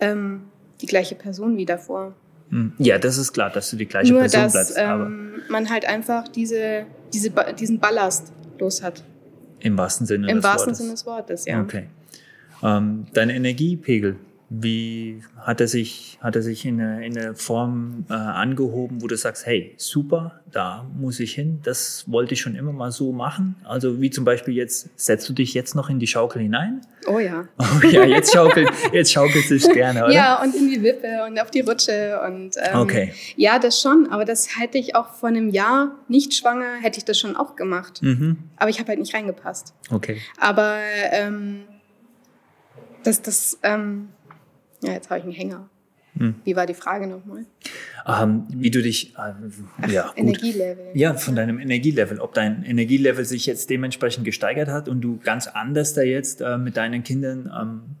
ähm, 0.00 0.42
die 0.82 0.86
gleiche 0.86 1.14
Person 1.14 1.56
wie 1.56 1.64
davor. 1.66 2.14
Mhm. 2.50 2.72
Ja, 2.78 2.98
das 2.98 3.16
ist 3.16 3.32
klar, 3.32 3.48
dass 3.50 3.70
du 3.70 3.76
die 3.76 3.86
gleiche 3.86 4.12
Nur, 4.12 4.20
Person 4.22 4.42
dass 4.42 4.52
bleibst, 4.52 4.78
aber 4.78 5.06
ähm, 5.06 5.42
man 5.48 5.70
halt 5.70 5.86
einfach 5.86 6.28
diese, 6.28 6.84
diese, 7.14 7.30
diesen 7.58 7.78
Ballast 7.78 8.32
los 8.58 8.82
hat. 8.82 9.04
im 9.60 9.78
wahrsten 9.78 10.06
Sinne 10.06 10.28
Im 10.30 10.36
des 10.38 10.44
wahrsten 10.44 10.66
Wortes. 10.66 10.78
Sinne 10.78 10.90
des 10.92 11.06
Wortes, 11.06 11.44
ja. 11.46 11.62
Okay. 11.62 11.86
Ähm, 12.62 13.06
dein 13.12 13.30
Energiepegel, 13.30 14.16
wie 14.52 15.22
hat 15.38 15.60
er 15.60 15.68
sich, 15.68 16.18
hat 16.20 16.34
er 16.34 16.42
sich 16.42 16.64
in 16.66 16.80
eine, 16.80 17.06
in 17.06 17.16
eine 17.16 17.34
Form 17.36 18.04
äh, 18.10 18.14
angehoben, 18.14 19.00
wo 19.00 19.06
du 19.06 19.16
sagst, 19.16 19.46
hey, 19.46 19.74
super, 19.76 20.40
da 20.50 20.84
muss 20.98 21.20
ich 21.20 21.34
hin, 21.34 21.60
das 21.62 22.04
wollte 22.08 22.34
ich 22.34 22.40
schon 22.40 22.56
immer 22.56 22.72
mal 22.72 22.90
so 22.90 23.12
machen. 23.12 23.54
Also 23.62 24.00
wie 24.00 24.10
zum 24.10 24.24
Beispiel 24.24 24.54
jetzt, 24.54 24.88
setzt 24.96 25.28
du 25.28 25.34
dich 25.34 25.54
jetzt 25.54 25.76
noch 25.76 25.88
in 25.88 26.00
die 26.00 26.08
Schaukel 26.08 26.42
hinein? 26.42 26.80
Oh 27.06 27.20
ja. 27.20 27.44
Oh 27.60 27.86
ja, 27.86 28.04
jetzt 28.04 28.32
schaukelt, 28.34 28.68
jetzt 28.92 29.12
schaukelt 29.12 29.44
sich 29.46 29.72
gerne, 29.72 30.04
oder? 30.06 30.12
Ja, 30.12 30.42
und 30.42 30.52
in 30.56 30.68
die 30.68 30.82
Wippe 30.82 31.24
und 31.28 31.38
auf 31.40 31.52
die 31.52 31.60
Rutsche 31.60 32.20
und 32.26 32.56
ähm, 32.56 32.80
Okay. 32.80 33.14
ja, 33.36 33.60
das 33.60 33.80
schon, 33.80 34.08
aber 34.10 34.24
das 34.24 34.58
hätte 34.58 34.78
ich 34.78 34.96
auch 34.96 35.14
vor 35.14 35.28
einem 35.28 35.48
Jahr 35.50 35.92
nicht 36.08 36.34
schwanger, 36.34 36.74
hätte 36.82 36.98
ich 36.98 37.04
das 37.04 37.20
schon 37.20 37.36
auch 37.36 37.54
gemacht. 37.54 38.02
Mhm. 38.02 38.38
Aber 38.56 38.68
ich 38.68 38.80
habe 38.80 38.88
halt 38.88 38.98
nicht 38.98 39.14
reingepasst. 39.14 39.74
Okay. 39.92 40.16
Aber 40.40 40.76
ähm, 41.12 41.62
das, 43.02 43.22
das, 43.22 43.58
ähm, 43.62 44.08
ja, 44.82 44.92
jetzt 44.92 45.10
habe 45.10 45.18
ich 45.20 45.24
einen 45.24 45.34
Hänger. 45.34 45.68
Hm. 46.16 46.34
Wie 46.44 46.56
war 46.56 46.66
die 46.66 46.74
Frage 46.74 47.06
nochmal? 47.06 47.44
Ähm, 48.06 48.46
wie 48.48 48.70
du 48.70 48.82
dich, 48.82 49.14
ähm, 49.16 49.52
ja, 49.88 50.08
gut. 50.08 50.18
Energielevel. 50.18 50.90
Ja, 50.94 51.14
von 51.14 51.36
deinem 51.36 51.58
Energielevel. 51.58 52.18
Ob 52.20 52.34
dein 52.34 52.64
Energielevel 52.64 53.24
sich 53.24 53.46
jetzt 53.46 53.70
dementsprechend 53.70 54.24
gesteigert 54.24 54.68
hat 54.68 54.88
und 54.88 55.00
du 55.00 55.18
ganz 55.18 55.46
anders 55.46 55.94
da 55.94 56.02
jetzt 56.02 56.40
äh, 56.40 56.58
mit 56.58 56.76
deinen 56.76 57.04
Kindern 57.04 57.50
ähm, 57.56 57.96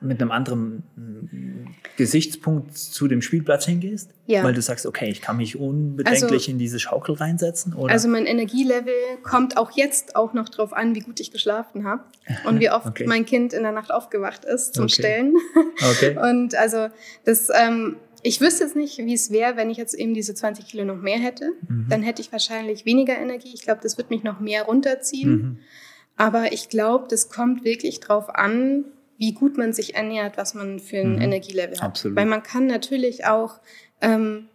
mit 0.00 0.20
einem 0.20 0.30
anderen 0.30 0.82
mm, 0.96 1.66
Gesichtspunkt 1.96 2.76
zu 2.76 3.08
dem 3.08 3.22
Spielplatz 3.22 3.66
hingehst? 3.66 4.10
Ja. 4.26 4.42
Weil 4.42 4.54
du 4.54 4.62
sagst, 4.62 4.86
okay, 4.86 5.08
ich 5.10 5.20
kann 5.20 5.36
mich 5.36 5.58
unbedenklich 5.58 6.22
Also- 6.32 6.50
in 6.50 6.58
diese 6.58 6.78
Schaukel 6.78 7.14
reinsetzen? 7.14 7.74
Oder? 7.74 7.92
Also 7.92 8.08
mein 8.08 8.26
Energielevel 8.26 8.94
kommt 9.22 9.56
auch 9.56 9.72
jetzt 9.72 10.16
auch 10.16 10.32
noch 10.32 10.48
drauf 10.48 10.72
an, 10.72 10.94
wie 10.94 11.00
gut 11.00 11.20
ich 11.20 11.30
geschlafen 11.30 11.84
habe 11.84 12.02
und 12.44 12.60
wie 12.60 12.70
oft 12.70 12.86
Okay. 12.88 13.06
mein 13.06 13.26
Kind 13.26 13.52
in 13.52 13.62
der 13.62 13.72
Nacht 13.72 13.90
aufgewacht 13.90 14.44
ist 14.44 14.74
zum 14.74 14.84
Okay. 14.84 14.92
Stillen. 14.94 15.34
okay. 15.90 16.16
Und 16.18 16.54
also 16.54 16.88
das, 17.24 17.48
ähm, 17.54 17.96
ich 18.22 18.40
wüsste 18.40 18.64
jetzt 18.64 18.74
nicht, 18.76 18.98
wie 18.98 19.14
es 19.14 19.30
wäre, 19.30 19.56
wenn 19.56 19.70
ich 19.70 19.76
jetzt 19.76 19.94
eben 19.94 20.14
diese 20.14 20.34
20 20.34 20.66
Kilo 20.66 20.84
noch 20.84 21.00
mehr 21.00 21.18
hätte. 21.18 21.52
Mhm. 21.68 21.86
Dann 21.88 22.02
hätte 22.02 22.20
ich 22.22 22.32
wahrscheinlich 22.32 22.84
weniger 22.84 23.16
Energie. 23.16 23.50
Ich 23.54 23.62
glaube, 23.62 23.80
das 23.82 23.96
wird 23.98 24.10
mich 24.10 24.22
noch 24.24 24.40
mehr 24.40 24.62
runterziehen. 24.62 25.30
Mhm. 25.30 25.58
Aber 26.16 26.52
ich 26.52 26.68
glaube, 26.68 27.06
das 27.08 27.28
kommt 27.28 27.64
wirklich 27.64 28.00
drauf 28.00 28.28
an, 28.34 28.84
wie 29.18 29.32
gut 29.32 29.58
man 29.58 29.72
sich 29.72 29.94
ernährt, 29.96 30.36
was 30.36 30.54
man 30.54 30.78
für 30.78 30.98
ein 30.98 31.16
Mhm. 31.16 31.20
Energielevel 31.22 31.76
hat. 31.76 31.82
Absolut. 31.82 32.16
Weil 32.16 32.26
man 32.26 32.42
kann 32.42 32.66
natürlich 32.66 33.26
auch, 33.26 33.60
ähm, 34.00 34.48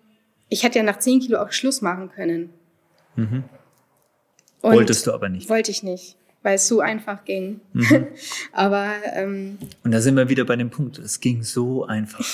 ich 0.50 0.64
hätte 0.64 0.80
ja 0.80 0.84
nach 0.84 1.00
10 1.00 1.20
Kilo 1.20 1.40
auch 1.42 1.52
Schluss 1.52 1.82
machen 1.82 2.10
können. 2.10 2.50
Mhm. 3.16 3.44
Wolltest 4.62 5.06
du 5.06 5.12
aber 5.12 5.28
nicht. 5.30 5.50
Wollte 5.50 5.72
ich 5.72 5.84
nicht, 5.84 6.16
weil 6.44 6.56
es 6.56 6.68
so 6.68 6.82
einfach 6.82 7.26
ging. 7.26 7.62
Mhm. 7.72 8.08
Aber 8.52 8.92
ähm, 9.14 9.58
Und 9.84 9.92
da 9.92 10.02
sind 10.02 10.16
wir 10.16 10.30
wieder 10.30 10.46
bei 10.46 10.56
dem 10.56 10.70
Punkt, 10.70 11.00
es 11.00 11.20
ging 11.20 11.42
so 11.42 11.86
einfach. 11.86 12.26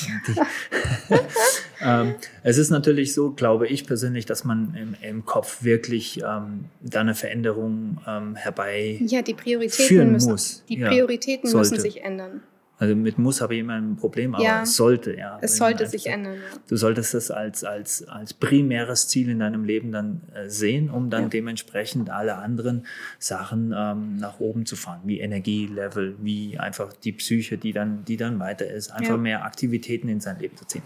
ähm, 1.82 2.16
es 2.44 2.58
ist 2.58 2.72
natürlich 2.72 3.14
so, 3.14 3.32
glaube 3.32 3.68
ich 3.68 3.86
persönlich, 3.86 4.26
dass 4.26 4.44
man 4.44 4.76
im, 4.76 4.96
im 5.08 5.26
Kopf 5.26 5.64
wirklich 5.64 6.22
ähm, 6.22 6.66
da 6.82 7.02
eine 7.02 7.16
Veränderung 7.16 8.00
ähm, 8.08 8.36
herbei. 8.36 9.00
ja, 9.06 9.22
die 9.22 9.36
Prioritäten 9.36 9.88
Führen 9.88 10.12
müssen, 10.12 10.32
muss, 10.32 10.64
die 10.68 10.80
ja, 10.80 10.90
Prioritäten 10.90 11.50
sollte. 11.50 11.72
müssen 11.72 11.82
sich 11.82 12.04
ändern. 12.04 12.42
Also 12.82 12.96
mit 12.96 13.18
muss 13.18 13.42
habe 13.42 13.56
ich 13.56 13.60
immer 13.60 13.74
ein 13.74 13.98
Problem, 13.98 14.34
aber 14.36 14.42
Ja. 14.44 14.62
es 14.64 14.78
sollte, 14.78 15.14
ja. 15.16 15.38
Es 15.42 15.58
sollte 15.58 15.84
man 15.84 15.92
sich 15.92 16.06
einfach- 16.08 16.18
ändern. 16.18 16.36
Ja. 16.36 16.40
Du 16.70 16.78
solltest 16.78 17.14
das 17.14 17.30
als, 17.30 17.66
als, 17.66 18.08
als 18.08 18.34
primäres 18.34 19.10
Ziel 19.10 19.28
in 19.30 19.40
deinem 19.40 19.66
Leben 19.66 19.92
dann 19.92 20.22
äh, 20.34 20.48
sehen, 20.50 20.90
um 20.90 21.10
dann 21.10 21.24
Ja. 21.24 21.28
dementsprechend 21.30 22.10
alle 22.10 22.36
anderen 22.38 22.86
Sachen 23.20 23.74
ähm, 23.78 24.16
nach 24.16 24.40
oben 24.40 24.66
zu 24.66 24.78
fahren, 24.78 25.02
wie 25.04 25.20
Energielevel, 25.20 26.16
wie 26.22 26.58
einfach 26.58 26.94
die 26.94 27.12
Psyche, 27.12 27.58
die 27.58 27.74
dann, 27.74 28.06
die 28.06 28.16
dann 28.16 28.40
weiter 28.40 28.66
ist, 28.72 28.92
einfach 28.92 29.18
mehr 29.18 29.44
Aktivitäten 29.44 30.08
in 30.08 30.22
sein 30.22 30.40
Leben 30.40 30.56
zu 30.56 30.66
ziehen. 30.66 30.84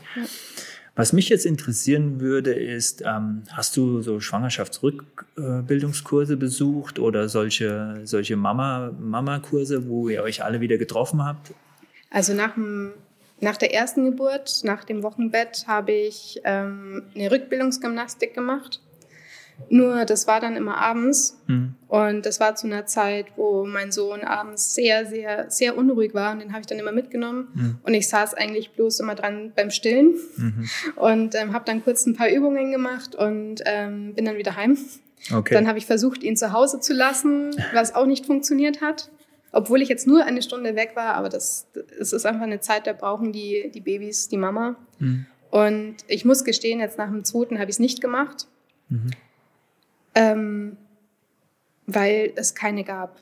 Was 0.96 1.12
mich 1.14 1.30
jetzt 1.30 1.46
interessieren 1.46 2.20
würde, 2.22 2.54
ist, 2.54 3.04
ähm, 3.06 3.44
hast 3.52 3.78
du 3.78 4.02
so 4.02 4.20
Schwangerschaftsrückbildungskurse 4.20 6.38
besucht 6.38 6.98
oder 7.00 7.30
solche, 7.30 8.02
solche 8.04 8.36
Mama, 8.36 8.92
Mama-Kurse, 9.00 9.88
wo 9.88 10.10
ihr 10.10 10.22
euch 10.24 10.44
alle 10.44 10.60
wieder 10.62 10.78
getroffen 10.78 11.24
habt? 11.24 11.52
Also 12.14 12.34
nach, 12.34 12.54
dem, 12.54 12.94
nach 13.42 13.58
der 13.58 13.74
ersten 13.74 14.06
Geburt, 14.06 14.62
nach 14.64 14.84
dem 14.84 15.02
Wochenbett, 15.02 15.66
habe 15.68 15.92
ich 15.92 16.40
ähm, 16.46 17.04
eine 17.16 17.32
Rückbildungsgymnastik 17.32 18.36
gemacht. 18.36 18.80
Nur 19.70 20.06
das 20.06 20.28
war 20.28 20.40
dann 20.40 20.56
immer 20.56 20.78
abends. 20.78 21.40
Mhm. 21.48 21.76
Und 21.88 22.26
das 22.26 22.40
war 22.40 22.56
zu 22.56 22.68
einer 22.68 22.86
Zeit, 22.86 23.28
wo 23.36 23.66
mein 23.66 23.92
Sohn 23.92 24.22
abends 24.22 24.76
sehr, 24.76 25.08
sehr, 25.08 25.50
sehr 25.50 25.76
unruhig 25.76 26.14
war. 26.14 26.34
Und 26.34 26.40
den 26.40 26.52
habe 26.52 26.62
ich 26.62 26.68
dann 26.68 26.80
immer 26.80 26.92
mitgenommen. 26.92 27.48
Mhm. 27.54 27.78
Und 27.82 27.94
ich 27.96 28.08
saß 28.10 28.36
eigentlich 28.36 28.72
bloß 28.72 29.00
immer 29.00 29.16
dran 29.16 29.52
beim 29.56 29.72
Stillen. 29.72 30.14
Mhm. 30.38 30.70
Und 30.96 31.36
ähm, 31.36 31.54
habe 31.54 31.66
dann 31.66 31.84
kurz 31.84 32.06
ein 32.06 32.16
paar 32.16 32.30
Übungen 32.30 32.72
gemacht 32.72 33.16
und 33.16 33.62
ähm, 33.66 34.14
bin 34.14 34.26
dann 34.26 34.38
wieder 34.38 34.56
heim. 34.56 34.78
Okay. 35.32 35.54
Dann 35.54 35.68
habe 35.68 35.80
ich 35.80 35.88
versucht, 35.88 36.22
ihn 36.22 36.36
zu 36.36 36.52
Hause 36.52 36.80
zu 36.80 36.94
lassen, 36.94 37.56
was 37.74 37.96
auch 37.96 38.06
nicht 38.06 38.28
funktioniert 38.28 38.82
hat. 38.82 39.10
Obwohl 39.54 39.82
ich 39.82 39.88
jetzt 39.88 40.08
nur 40.08 40.26
eine 40.26 40.42
Stunde 40.42 40.76
weg 40.76 40.92
war, 40.96 41.14
aber 41.14 41.30
das, 41.30 41.68
es 42.00 42.12
ist 42.12 42.26
einfach 42.26 42.42
eine 42.42 42.60
Zeit, 42.60 42.88
da 42.88 42.94
brauchen 42.94 43.32
die, 43.32 43.70
die 43.74 43.82
Babys 43.82 44.28
die 44.28 44.38
Mama. 44.38 44.76
Mhm. 45.00 45.26
Und 45.52 45.98
ich 46.08 46.26
muss 46.26 46.44
gestehen, 46.44 46.80
jetzt 46.80 46.98
nach 46.98 47.10
dem 47.10 47.24
zweiten 47.24 47.60
habe 47.60 47.70
ich 47.70 47.76
es 47.76 47.80
nicht 47.80 48.02
gemacht, 48.02 48.48
Mhm. 48.90 49.12
ähm, 50.16 50.78
weil 51.86 52.34
es 52.36 52.56
keine 52.56 52.84
gab. 52.84 53.20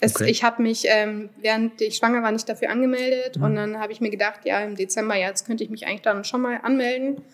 Es, 0.00 0.14
Okay. 0.14 0.30
Ich 0.30 0.44
habe 0.44 0.62
mich, 0.62 0.84
ähm, 0.86 1.28
während 1.40 1.80
ich 1.80 1.96
schwanger 1.96 2.22
war, 2.22 2.30
nicht 2.30 2.48
dafür 2.48 2.70
angemeldet. 2.70 3.36
Mhm. 3.36 3.42
Und 3.42 3.54
dann 3.56 3.78
habe 3.80 3.92
ich 3.92 4.00
mir 4.00 4.10
gedacht, 4.10 4.40
ja, 4.44 4.60
im 4.60 4.76
Dezember, 4.76 5.14
ja, 5.16 5.28
jetzt 5.28 5.44
könnte 5.46 5.64
ich 5.64 5.70
mich 5.70 5.86
eigentlich 5.86 6.02
dann 6.02 6.24
schon 6.24 6.40
mal 6.40 6.58
anmelden. 6.62 7.16
Und 7.16 7.24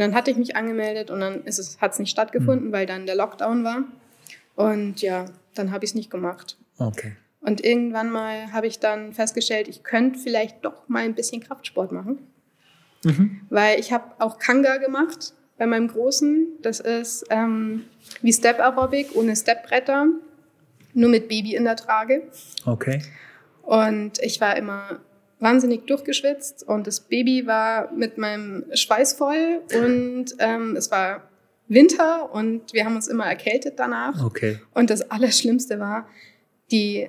dann 0.00 0.14
hatte 0.14 0.30
ich 0.30 0.36
mich 0.38 0.56
angemeldet 0.56 1.10
und 1.10 1.20
dann 1.20 1.44
ist 1.44 1.58
es, 1.58 1.80
hat 1.80 1.92
es 1.92 1.98
nicht 1.98 2.10
Mhm. 2.10 2.12
stattgefunden, 2.12 2.72
weil 2.72 2.86
dann 2.86 3.04
der 3.06 3.14
Lockdown 3.16 3.62
war. 3.64 3.84
Und 4.56 5.02
ja, 5.02 5.26
dann 5.54 5.70
habe 5.70 5.84
ich 5.84 5.90
es 5.90 5.94
nicht 5.94 6.10
gemacht. 6.10 6.56
Okay. 6.78 7.16
Und 7.40 7.64
irgendwann 7.64 8.10
mal 8.10 8.52
habe 8.52 8.66
ich 8.66 8.78
dann 8.78 9.12
festgestellt, 9.12 9.68
ich 9.68 9.82
könnte 9.82 10.18
vielleicht 10.18 10.64
doch 10.64 10.88
mal 10.88 11.04
ein 11.04 11.14
bisschen 11.14 11.42
Kraftsport 11.42 11.92
machen. 11.92 12.18
Mhm. 13.04 13.42
Weil 13.50 13.78
ich 13.78 13.92
habe 13.92 14.04
auch 14.18 14.38
Kanga 14.38 14.78
gemacht 14.78 15.34
bei 15.58 15.66
meinem 15.66 15.88
Großen. 15.88 16.46
Das 16.62 16.80
ist 16.80 17.26
ähm, 17.30 17.84
wie 18.22 18.32
Step 18.32 18.58
Aerobic 18.60 19.14
ohne 19.14 19.36
Stepbretter, 19.36 20.06
nur 20.94 21.10
mit 21.10 21.28
Baby 21.28 21.54
in 21.54 21.64
der 21.64 21.76
Trage. 21.76 22.22
Okay. 22.64 23.02
Und 23.62 24.18
ich 24.22 24.40
war 24.40 24.56
immer 24.56 25.00
wahnsinnig 25.40 25.86
durchgeschwitzt 25.86 26.66
und 26.66 26.86
das 26.86 27.00
Baby 27.00 27.46
war 27.46 27.92
mit 27.92 28.16
meinem 28.16 28.64
Schweiß 28.72 29.14
voll 29.14 29.60
und 29.74 30.34
ähm, 30.38 30.76
es 30.76 30.90
war 30.90 31.28
Winter 31.68 32.32
und 32.32 32.72
wir 32.72 32.84
haben 32.84 32.94
uns 32.94 33.08
immer 33.08 33.26
erkältet 33.26 33.74
danach. 33.78 34.24
Okay. 34.24 34.58
Und 34.74 34.90
das 34.90 35.10
Allerschlimmste 35.10 35.78
war, 35.80 36.08
die 36.70 37.08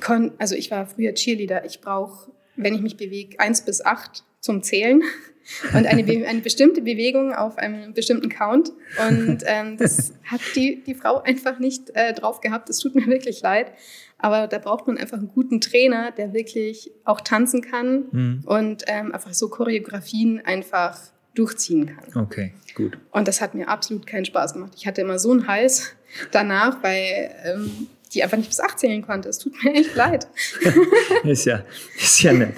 kon 0.00 0.32
also 0.38 0.54
ich 0.54 0.70
war 0.70 0.86
früher 0.86 1.14
Cheerleader. 1.14 1.64
Ich 1.64 1.80
brauche, 1.80 2.30
wenn 2.56 2.74
ich 2.74 2.80
mich 2.80 2.96
bewege, 2.96 3.38
eins 3.40 3.62
bis 3.64 3.84
acht 3.84 4.24
zum 4.40 4.62
Zählen 4.62 5.02
und 5.74 5.86
eine, 5.86 6.04
Be 6.04 6.24
eine 6.26 6.40
bestimmte 6.40 6.82
Bewegung 6.82 7.32
auf 7.34 7.58
einem 7.58 7.94
bestimmten 7.94 8.28
Count. 8.28 8.70
Und 9.08 9.38
ähm, 9.46 9.76
das 9.76 10.12
hat 10.24 10.40
die, 10.54 10.82
die 10.84 10.94
Frau 10.94 11.20
einfach 11.22 11.58
nicht 11.58 11.90
äh, 11.94 12.12
drauf 12.14 12.40
gehabt. 12.40 12.68
Es 12.70 12.78
tut 12.78 12.94
mir 12.94 13.06
wirklich 13.06 13.40
leid. 13.42 13.72
Aber 14.18 14.46
da 14.46 14.58
braucht 14.58 14.86
man 14.86 14.98
einfach 14.98 15.18
einen 15.18 15.28
guten 15.28 15.60
Trainer, 15.60 16.10
der 16.12 16.32
wirklich 16.34 16.90
auch 17.04 17.20
tanzen 17.20 17.62
kann 17.62 18.04
Mhm. 18.10 18.42
und 18.46 18.84
ähm, 18.88 19.12
einfach 19.12 19.32
so 19.32 19.48
Choreografien 19.48 20.40
einfach 20.44 20.98
durchziehen 21.34 21.86
kann. 21.96 22.24
Okay, 22.24 22.52
gut. 22.74 22.98
Und 23.12 23.28
das 23.28 23.40
hat 23.40 23.54
mir 23.54 23.68
absolut 23.68 24.06
keinen 24.08 24.24
Spaß 24.24 24.54
gemacht. 24.54 24.72
Ich 24.76 24.86
hatte 24.88 25.00
immer 25.02 25.20
so 25.20 25.30
einen 25.30 25.46
Hals 25.46 25.94
danach, 26.32 26.82
weil 26.82 27.30
ähm, 27.44 27.86
die 28.14 28.22
einfach 28.22 28.36
nicht 28.36 28.48
bis 28.48 28.60
acht 28.60 28.78
zählen 28.78 29.02
konnte. 29.02 29.28
Es 29.28 29.38
tut 29.38 29.52
mir 29.62 29.74
echt 29.74 29.94
leid. 29.94 30.28
Ist 31.24 31.44
ja, 31.44 31.62
ist 31.96 32.22
ja 32.22 32.32
nett. 32.32 32.54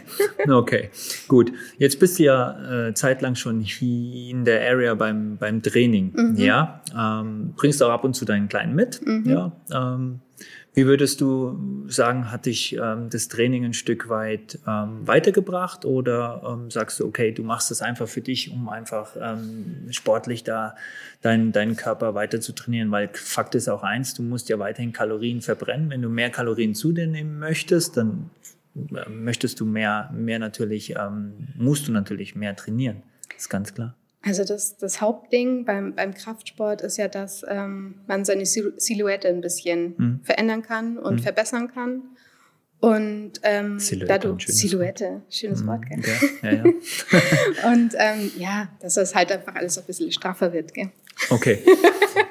Okay, 0.48 0.90
gut. 1.28 1.52
Jetzt 1.78 1.98
bist 1.98 2.18
du 2.18 2.24
ja 2.24 2.88
äh, 2.88 2.94
zeitlang 2.94 3.34
schon 3.34 3.60
hier 3.60 4.30
in 4.30 4.44
der 4.44 4.68
Area 4.68 4.94
beim, 4.94 5.36
beim 5.38 5.62
Training. 5.62 6.12
Mhm. 6.14 6.36
Ja, 6.36 6.82
ähm, 6.96 7.54
bringst 7.56 7.82
auch 7.82 7.90
ab 7.90 8.04
und 8.04 8.14
zu 8.14 8.24
deinen 8.24 8.48
Kleinen 8.48 8.74
mit. 8.74 9.04
Mhm. 9.04 9.24
Ja, 9.28 9.52
ähm, 9.72 10.20
wie 10.72 10.86
würdest 10.86 11.20
du 11.20 11.84
sagen, 11.88 12.30
hat 12.30 12.46
dich 12.46 12.76
ähm, 12.76 13.10
das 13.10 13.26
Training 13.26 13.64
ein 13.64 13.74
Stück 13.74 14.08
weit 14.08 14.58
ähm, 14.68 15.06
weitergebracht 15.06 15.84
oder 15.84 16.42
ähm, 16.46 16.70
sagst 16.70 17.00
du, 17.00 17.06
okay, 17.06 17.32
du 17.32 17.42
machst 17.42 17.72
es 17.72 17.82
einfach 17.82 18.06
für 18.06 18.20
dich, 18.20 18.52
um 18.52 18.68
einfach 18.68 19.16
ähm, 19.20 19.88
sportlich 19.90 20.44
da 20.44 20.76
deinen, 21.22 21.50
deinen 21.50 21.74
Körper 21.74 22.14
weiter 22.14 22.40
zu 22.40 22.52
trainieren? 22.52 22.92
Weil 22.92 23.10
Fakt 23.12 23.56
ist 23.56 23.68
auch 23.68 23.82
eins, 23.82 24.14
du 24.14 24.22
musst 24.22 24.48
ja 24.48 24.60
weiterhin 24.60 24.92
Kalorien 24.92 25.40
verbrennen. 25.40 25.90
Wenn 25.90 26.02
du 26.02 26.08
mehr 26.08 26.30
Kalorien 26.30 26.74
zu 26.76 26.92
dir 26.92 27.08
nehmen 27.08 27.40
möchtest, 27.40 27.96
dann 27.96 28.30
äh, 28.76 29.08
möchtest 29.08 29.58
du 29.58 29.66
mehr, 29.66 30.10
mehr 30.14 30.38
natürlich, 30.38 30.94
ähm, 30.96 31.48
musst 31.56 31.88
du 31.88 31.92
natürlich 31.92 32.36
mehr 32.36 32.54
trainieren. 32.54 33.02
Das 33.28 33.42
ist 33.42 33.48
ganz 33.48 33.74
klar. 33.74 33.96
Also 34.22 34.44
das, 34.44 34.76
das 34.76 35.00
Hauptding 35.00 35.64
beim, 35.64 35.94
beim 35.94 36.12
Kraftsport 36.12 36.82
ist 36.82 36.98
ja, 36.98 37.08
dass 37.08 37.42
ähm, 37.48 38.00
man 38.06 38.24
seine 38.26 38.42
Sil- 38.44 38.76
Silhouette 38.76 39.28
ein 39.28 39.40
bisschen 39.40 39.94
Mhm. 39.96 40.20
verändern 40.22 40.62
kann 40.62 40.98
und 40.98 41.14
Mhm. 41.14 41.18
verbessern 41.20 41.72
kann. 41.72 42.02
Und 42.80 43.32
ähm, 43.42 43.78
Silhouette, 43.78 44.06
dadurch 44.08 44.42
schönes 44.44 44.58
Silhouette, 44.60 45.22
schönes 45.30 45.66
Wort, 45.66 45.82
gell? 45.86 46.00
Ja, 46.42 46.50
ja, 46.50 46.56
ja. 46.64 46.64
Und 47.72 47.94
ähm, 47.98 48.30
ja, 48.38 48.68
dass 48.80 48.94
das 48.94 49.14
halt 49.14 49.30
einfach 49.32 49.54
alles 49.54 49.76
ein 49.78 49.84
bisschen 49.84 50.10
straffer 50.12 50.52
wird, 50.52 50.72
gell? 50.72 50.90
Okay. 51.28 51.62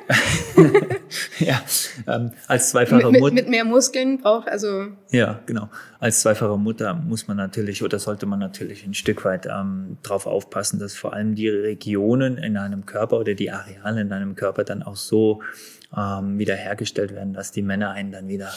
ja, 1.39 1.62
ähm, 2.08 2.32
als 2.48 2.69
zweifache 2.69 3.04
Mit, 3.04 3.12
mit, 3.13 3.22
Mutter. 3.22 3.34
mit 3.36 3.50
mehr 3.50 3.65
Muskeln 3.65 4.19
braucht, 4.19 4.48
also 4.48 4.88
Ja, 5.12 5.39
genau. 5.45 5.69
Als 6.00 6.22
zweifache 6.22 6.58
Mutter 6.58 6.93
muss 6.93 7.28
man 7.28 7.38
natürlich 7.38 7.84
oder 7.84 8.00
sollte 8.00 8.26
man 8.26 8.39
natürlich 8.39 8.86
ein 8.86 8.93
Stück 8.93 9.26
weit 9.26 9.45
ähm, 9.48 9.98
darauf 10.04 10.26
aufpassen, 10.28 10.80
dass 10.80 10.95
vor 10.95 11.13
allem 11.13 11.36
die 11.36 11.50
Regionen 11.50 12.38
in 12.38 12.58
einem 12.58 12.86
Körper 12.86 13.19
oder 13.19 13.34
die 13.34 13.52
Areale 13.52 14.02
in 14.02 14.12
einem 14.12 14.36
Körper 14.36 14.63
dann 14.63 14.84
auch 14.84 14.95
so 14.95 15.41
ähm, 15.95 16.38
wiederhergestellt 16.38 17.13
werden, 17.13 17.34
dass 17.34 17.52
die 17.52 17.62
Männer 17.62 17.91
einen 17.91 18.12
dann 18.12 18.28
wieder. 18.28 18.52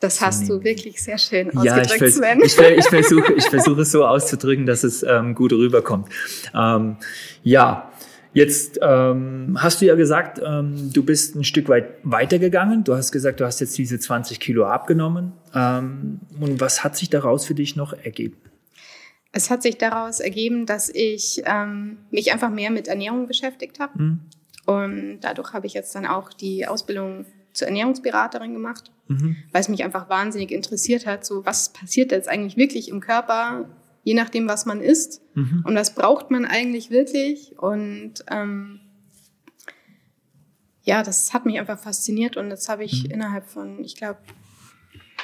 das 0.00 0.20
hast 0.20 0.48
du 0.48 0.64
wirklich 0.64 1.02
sehr 1.02 1.18
schön 1.18 1.50
Ja, 1.62 1.76
ich, 1.80 1.90
ausgedrückt, 1.92 2.12
Sven. 2.14 2.40
ich, 2.40 2.58
ich 2.78 2.88
versuche 2.88 3.32
ich 3.34 3.44
versuche 3.44 3.82
es 3.82 3.92
so 3.92 4.04
auszudrücken, 4.06 4.66
dass 4.66 4.82
es 4.82 5.02
ähm, 5.02 5.34
gut 5.34 5.52
rüberkommt. 5.52 6.08
Ähm, 6.54 6.96
ja, 7.44 7.88
jetzt 8.34 8.78
ähm, 8.82 9.58
hast 9.60 9.80
du 9.80 9.86
ja 9.86 9.94
gesagt, 9.94 10.40
ähm, 10.44 10.90
du 10.92 11.02
bist 11.02 11.34
ein 11.34 11.44
Stück 11.44 11.68
weit 11.68 11.94
weitergegangen. 12.02 12.84
Du 12.84 12.94
hast 12.94 13.12
gesagt, 13.12 13.40
du 13.40 13.44
hast 13.44 13.60
jetzt 13.60 13.76
diese 13.78 13.98
20 13.98 14.40
Kilo 14.40 14.66
abgenommen. 14.66 15.32
Ähm, 15.54 16.20
und 16.40 16.60
was 16.60 16.84
hat 16.84 16.96
sich 16.96 17.10
daraus 17.10 17.46
für 17.46 17.54
dich 17.54 17.76
noch 17.76 17.92
ergeben? 17.92 18.36
Es 19.32 19.50
hat 19.50 19.62
sich 19.62 19.78
daraus 19.78 20.20
ergeben, 20.20 20.66
dass 20.66 20.90
ich 20.90 21.42
ähm, 21.46 21.98
mich 22.10 22.32
einfach 22.32 22.50
mehr 22.50 22.70
mit 22.70 22.88
Ernährung 22.88 23.26
beschäftigt 23.26 23.80
habe. 23.80 23.98
Hm? 23.98 24.20
Und 24.66 25.20
dadurch 25.20 25.52
habe 25.54 25.66
ich 25.66 25.74
jetzt 25.74 25.94
dann 25.94 26.06
auch 26.06 26.32
die 26.32 26.66
Ausbildung 26.66 27.24
zur 27.52 27.68
Ernährungsberaterin 27.68 28.52
gemacht, 28.52 28.90
Mhm. 29.08 29.36
weil 29.50 29.60
es 29.60 29.68
mich 29.68 29.84
einfach 29.84 30.08
wahnsinnig 30.08 30.52
interessiert 30.52 31.06
hat, 31.06 31.26
so 31.26 31.44
was 31.44 31.72
passiert 31.72 32.12
jetzt 32.12 32.28
eigentlich 32.28 32.56
wirklich 32.56 32.88
im 32.88 33.00
Körper, 33.00 33.64
je 34.02 34.14
nachdem, 34.14 34.48
was 34.48 34.66
man 34.66 34.80
isst. 34.80 35.20
Mhm. 35.34 35.62
Und 35.66 35.74
was 35.74 35.94
braucht 35.94 36.30
man 36.30 36.44
eigentlich 36.44 36.90
wirklich? 36.90 37.56
Und 37.58 38.14
ähm, 38.28 38.80
ja, 40.84 41.02
das 41.02 41.32
hat 41.32 41.46
mich 41.46 41.58
einfach 41.58 41.78
fasziniert 41.78 42.36
und 42.36 42.50
das 42.50 42.68
habe 42.68 42.84
ich 42.84 43.04
Mhm. 43.04 43.10
innerhalb 43.12 43.46
von, 43.48 43.82
ich 43.84 43.94
glaube, 43.96 44.18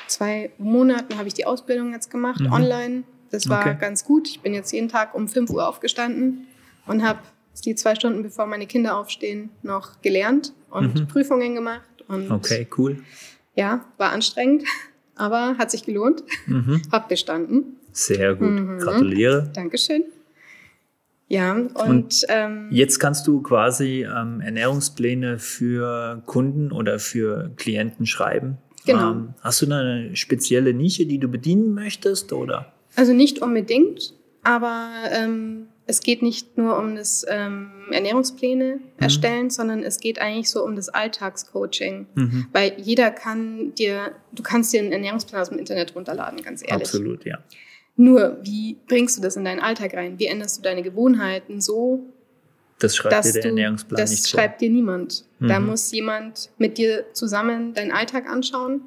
zwei 0.06 0.50
Monaten 0.58 1.18
habe 1.18 1.28
ich 1.28 1.34
die 1.34 1.44
Ausbildung 1.46 1.92
jetzt 1.92 2.10
gemacht, 2.10 2.40
Mhm. 2.40 2.52
online. 2.52 3.02
Das 3.30 3.48
war 3.48 3.60
Okay. 3.60 3.76
ganz 3.78 4.04
gut. 4.04 4.28
Ich 4.28 4.40
bin 4.40 4.54
jetzt 4.54 4.72
jeden 4.72 4.88
Tag 4.88 5.14
um 5.14 5.28
5 5.28 5.50
Uhr 5.50 5.68
aufgestanden 5.68 6.46
und 6.86 7.02
habe 7.02 7.18
die 7.64 7.74
zwei 7.74 7.94
Stunden, 7.96 8.22
bevor 8.22 8.46
meine 8.46 8.66
Kinder 8.66 8.96
aufstehen, 8.96 9.50
noch 9.62 10.00
gelernt 10.00 10.54
und 10.70 10.94
Mhm. 10.94 11.08
Prüfungen 11.08 11.54
gemacht. 11.54 11.82
Und 12.06 12.30
Okay, 12.30 12.66
cool. 12.78 13.02
ja, 13.54 13.84
war 13.98 14.12
anstrengend, 14.12 14.62
aber 15.16 15.58
hat 15.58 15.70
sich 15.72 15.84
gelohnt. 15.84 16.22
Mhm. 16.46 16.80
Hab 16.92 17.08
bestanden. 17.08 17.76
Sehr 17.98 18.36
gut. 18.36 18.48
Mhm. 18.48 18.78
Gratuliere. 18.78 19.50
Dankeschön. 19.52 20.04
Ja, 21.26 21.52
und, 21.52 22.24
ähm, 22.28 22.68
Jetzt 22.70 23.00
kannst 23.00 23.26
du 23.26 23.42
quasi 23.42 24.04
ähm, 24.04 24.40
Ernährungspläne 24.40 25.38
für 25.38 26.22
Kunden 26.24 26.72
oder 26.72 26.98
für 26.98 27.50
Klienten 27.56 28.06
schreiben. 28.06 28.56
Genau. 28.86 29.10
Ähm, 29.10 29.34
hast 29.42 29.60
du 29.60 29.66
da 29.66 29.80
eine 29.80 30.16
spezielle 30.16 30.72
Nische, 30.72 31.04
die 31.06 31.18
du 31.18 31.28
bedienen 31.28 31.74
möchtest? 31.74 32.32
Oder? 32.32 32.72
also 32.94 33.12
nicht 33.12 33.40
unbedingt, 33.42 34.14
aber 34.42 34.90
ähm, 35.10 35.66
es 35.86 36.00
geht 36.00 36.22
nicht 36.22 36.56
nur 36.56 36.78
um 36.78 36.94
das 36.94 37.26
ähm, 37.28 37.70
Ernährungspläne 37.90 38.78
erstellen, 38.98 39.50
sondern 39.50 39.82
es 39.82 40.00
geht 40.00 40.20
eigentlich 40.20 40.50
so 40.50 40.64
um 40.64 40.76
das 40.76 40.88
Alltagscoaching. 40.88 42.06
Mhm. 42.14 42.46
Weil 42.52 42.74
jeder 42.78 43.10
kann 43.10 43.74
dir, 43.74 44.12
du 44.32 44.42
kannst 44.42 44.72
dir 44.72 44.80
einen 44.80 44.92
Ernährungsplan 44.92 45.42
aus 45.42 45.48
dem 45.48 45.58
Internet 45.58 45.94
runterladen, 45.94 46.42
ganz 46.42 46.62
ehrlich. 46.62 46.88
Absolut, 46.88 47.24
ja. 47.24 47.38
Nur, 48.00 48.38
wie 48.42 48.76
bringst 48.86 49.18
du 49.18 49.22
das 49.22 49.34
in 49.36 49.44
deinen 49.44 49.58
Alltag 49.58 49.92
rein? 49.94 50.18
Wie 50.20 50.26
änderst 50.26 50.56
du 50.58 50.62
deine 50.62 50.82
Gewohnheiten 50.82 51.60
so, 51.60 52.04
Das 52.78 52.94
schreibt 52.94 53.24
dir 53.24 53.32
der 53.32 53.42
du, 53.42 53.48
Ernährungsplan 53.48 54.00
das 54.00 54.10
nicht 54.12 54.30
vor. 54.30 54.38
schreibt 54.40 54.60
dir 54.60 54.70
niemand. 54.70 55.24
Da 55.40 55.58
Mhm. 55.58 55.66
muss 55.66 55.90
jemand 55.90 56.50
mit 56.58 56.78
dir 56.78 57.06
zusammen 57.12 57.74
deinen 57.74 57.90
Alltag 57.90 58.30
anschauen 58.30 58.82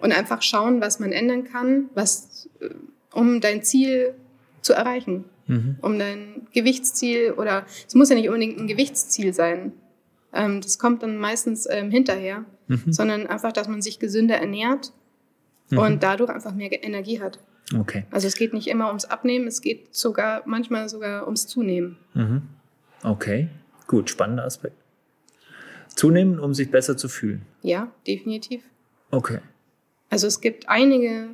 und 0.00 0.12
einfach 0.12 0.40
schauen, 0.40 0.80
was 0.80 1.00
man 1.00 1.12
ändern 1.12 1.44
kann, 1.44 1.90
was, 1.94 2.48
äh, 2.60 2.70
um 3.12 3.42
dein 3.42 3.62
Ziel 3.62 4.14
zu 4.62 4.72
erreichen, 4.72 5.26
Mhm. 5.46 5.76
um 5.82 5.98
dein 5.98 6.46
Gewichtsziel 6.54 7.32
oder 7.36 7.66
es 7.86 7.94
muss 7.94 8.08
ja 8.08 8.14
nicht 8.14 8.28
unbedingt 8.28 8.58
ein 8.58 8.66
Gewichtsziel 8.66 9.34
sein. 9.34 9.72
Ähm, 10.32 10.62
das 10.62 10.78
kommt 10.78 11.02
dann 11.02 11.18
meistens 11.18 11.68
ähm, 11.70 11.90
hinterher, 11.90 12.46
Mhm. 12.68 12.90
sondern 12.90 13.26
einfach, 13.26 13.52
dass 13.52 13.68
man 13.68 13.82
sich 13.82 13.98
gesünder 13.98 14.36
ernährt 14.36 14.92
Mhm. 15.68 15.78
und 15.78 16.02
dadurch 16.02 16.30
einfach 16.30 16.54
mehr 16.54 16.70
Energie 16.82 17.20
hat. 17.20 17.38
Okay. 17.78 18.04
Also 18.10 18.26
es 18.26 18.34
geht 18.34 18.52
nicht 18.52 18.66
immer 18.68 18.88
ums 18.88 19.04
Abnehmen, 19.04 19.46
es 19.46 19.60
geht 19.60 19.94
sogar 19.94 20.42
manchmal 20.46 20.88
sogar 20.88 21.24
ums 21.26 21.46
Zunehmen. 21.46 21.96
Mhm. 22.14 22.42
Okay. 23.04 23.48
Gut, 23.86 24.10
spannender 24.10 24.44
Aspekt. 24.44 24.76
Zunehmen, 25.94 26.38
um 26.38 26.54
sich 26.54 26.70
besser 26.70 26.96
zu 26.96 27.08
fühlen. 27.08 27.42
Ja, 27.62 27.90
definitiv. 28.06 28.62
Okay. 29.10 29.38
Also 30.08 30.26
es 30.26 30.40
gibt 30.40 30.68
einige, 30.68 31.28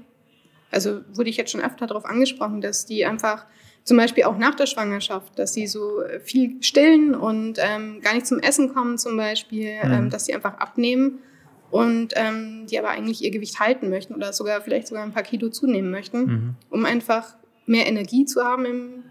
also 0.70 1.00
wurde 1.14 1.30
ich 1.30 1.36
jetzt 1.36 1.50
schon 1.52 1.60
öfter 1.62 1.86
darauf 1.86 2.04
angesprochen, 2.04 2.60
dass 2.60 2.86
die 2.86 3.04
einfach 3.06 3.46
zum 3.84 3.96
Beispiel 3.96 4.24
auch 4.24 4.36
nach 4.36 4.54
der 4.54 4.66
Schwangerschaft, 4.66 5.38
dass 5.38 5.54
sie 5.54 5.66
so 5.66 6.02
viel 6.24 6.62
stillen 6.62 7.14
und 7.14 7.58
ähm, 7.60 8.00
gar 8.00 8.14
nicht 8.14 8.26
zum 8.26 8.40
Essen 8.40 8.74
kommen 8.74 8.98
zum 8.98 9.16
Beispiel, 9.16 9.76
Mhm. 9.84 9.92
ähm, 9.92 10.10
dass 10.10 10.24
sie 10.26 10.34
einfach 10.34 10.54
abnehmen 10.58 11.20
und 11.70 12.12
ähm, 12.14 12.66
die 12.70 12.78
aber 12.78 12.90
eigentlich 12.90 13.22
ihr 13.22 13.30
Gewicht 13.30 13.60
halten 13.60 13.90
möchten 13.90 14.14
oder 14.14 14.32
sogar 14.32 14.60
vielleicht 14.60 14.86
sogar 14.86 15.02
ein 15.04 15.12
paar 15.12 15.22
Kilo 15.22 15.48
zunehmen 15.48 15.90
möchten, 15.90 16.24
Mhm. 16.24 16.54
um 16.70 16.84
einfach 16.84 17.36
mehr 17.66 17.86
Energie 17.86 18.24
zu 18.24 18.42
haben 18.44 18.64
im, 18.64 19.02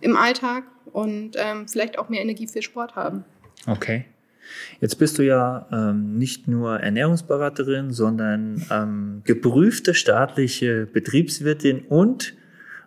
im 0.00 0.16
Alltag 0.16 0.64
und 0.92 1.32
ähm, 1.36 1.66
vielleicht 1.68 1.98
auch 1.98 2.08
mehr 2.08 2.20
Energie 2.20 2.46
für 2.46 2.62
Sport 2.62 2.96
haben. 2.96 3.24
Okay. 3.66 4.04
Jetzt 4.80 4.96
bist 4.96 5.18
du 5.18 5.22
ja 5.22 5.66
ähm, 5.72 6.18
nicht 6.18 6.48
nur 6.48 6.80
Ernährungsberaterin, 6.80 7.92
sondern 7.92 8.64
ähm, 8.70 9.22
geprüfte 9.24 9.94
staatliche 9.94 10.86
Betriebswirtin 10.86 11.82
und 11.88 12.34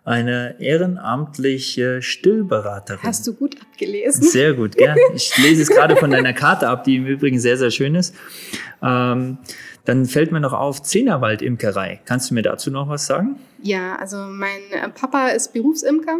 eine 0.06 0.54
ehrenamtliche 0.60 2.00
Stillberaterin. 2.00 3.02
Hast 3.02 3.26
du 3.26 3.34
gut 3.34 3.56
abgelesen? 3.60 4.22
Sehr 4.22 4.54
gut, 4.54 4.76
gell? 4.76 4.94
Ich 5.14 5.36
lese 5.38 5.62
es 5.62 5.68
gerade 5.68 5.96
von 5.96 6.10
deiner 6.10 6.32
Karte 6.32 6.68
ab, 6.68 6.84
die 6.84 6.96
im 6.96 7.06
Übrigen 7.06 7.38
sehr, 7.40 7.56
sehr 7.58 7.70
schön 7.72 7.94
ist. 7.96 8.14
Ähm, 8.82 9.38
dann 9.84 10.06
fällt 10.06 10.30
mir 10.32 10.40
noch 10.40 10.52
auf 10.52 10.82
Zehnerwald 10.82 11.42
Imkerei. 11.42 12.00
Kannst 12.04 12.30
du 12.30 12.34
mir 12.34 12.42
dazu 12.42 12.70
noch 12.70 12.88
was 12.88 13.06
sagen? 13.06 13.36
Ja, 13.62 13.96
also 13.96 14.16
mein 14.16 14.60
äh, 14.70 14.88
Papa 14.88 15.28
ist 15.28 15.52
Berufsimker, 15.52 16.18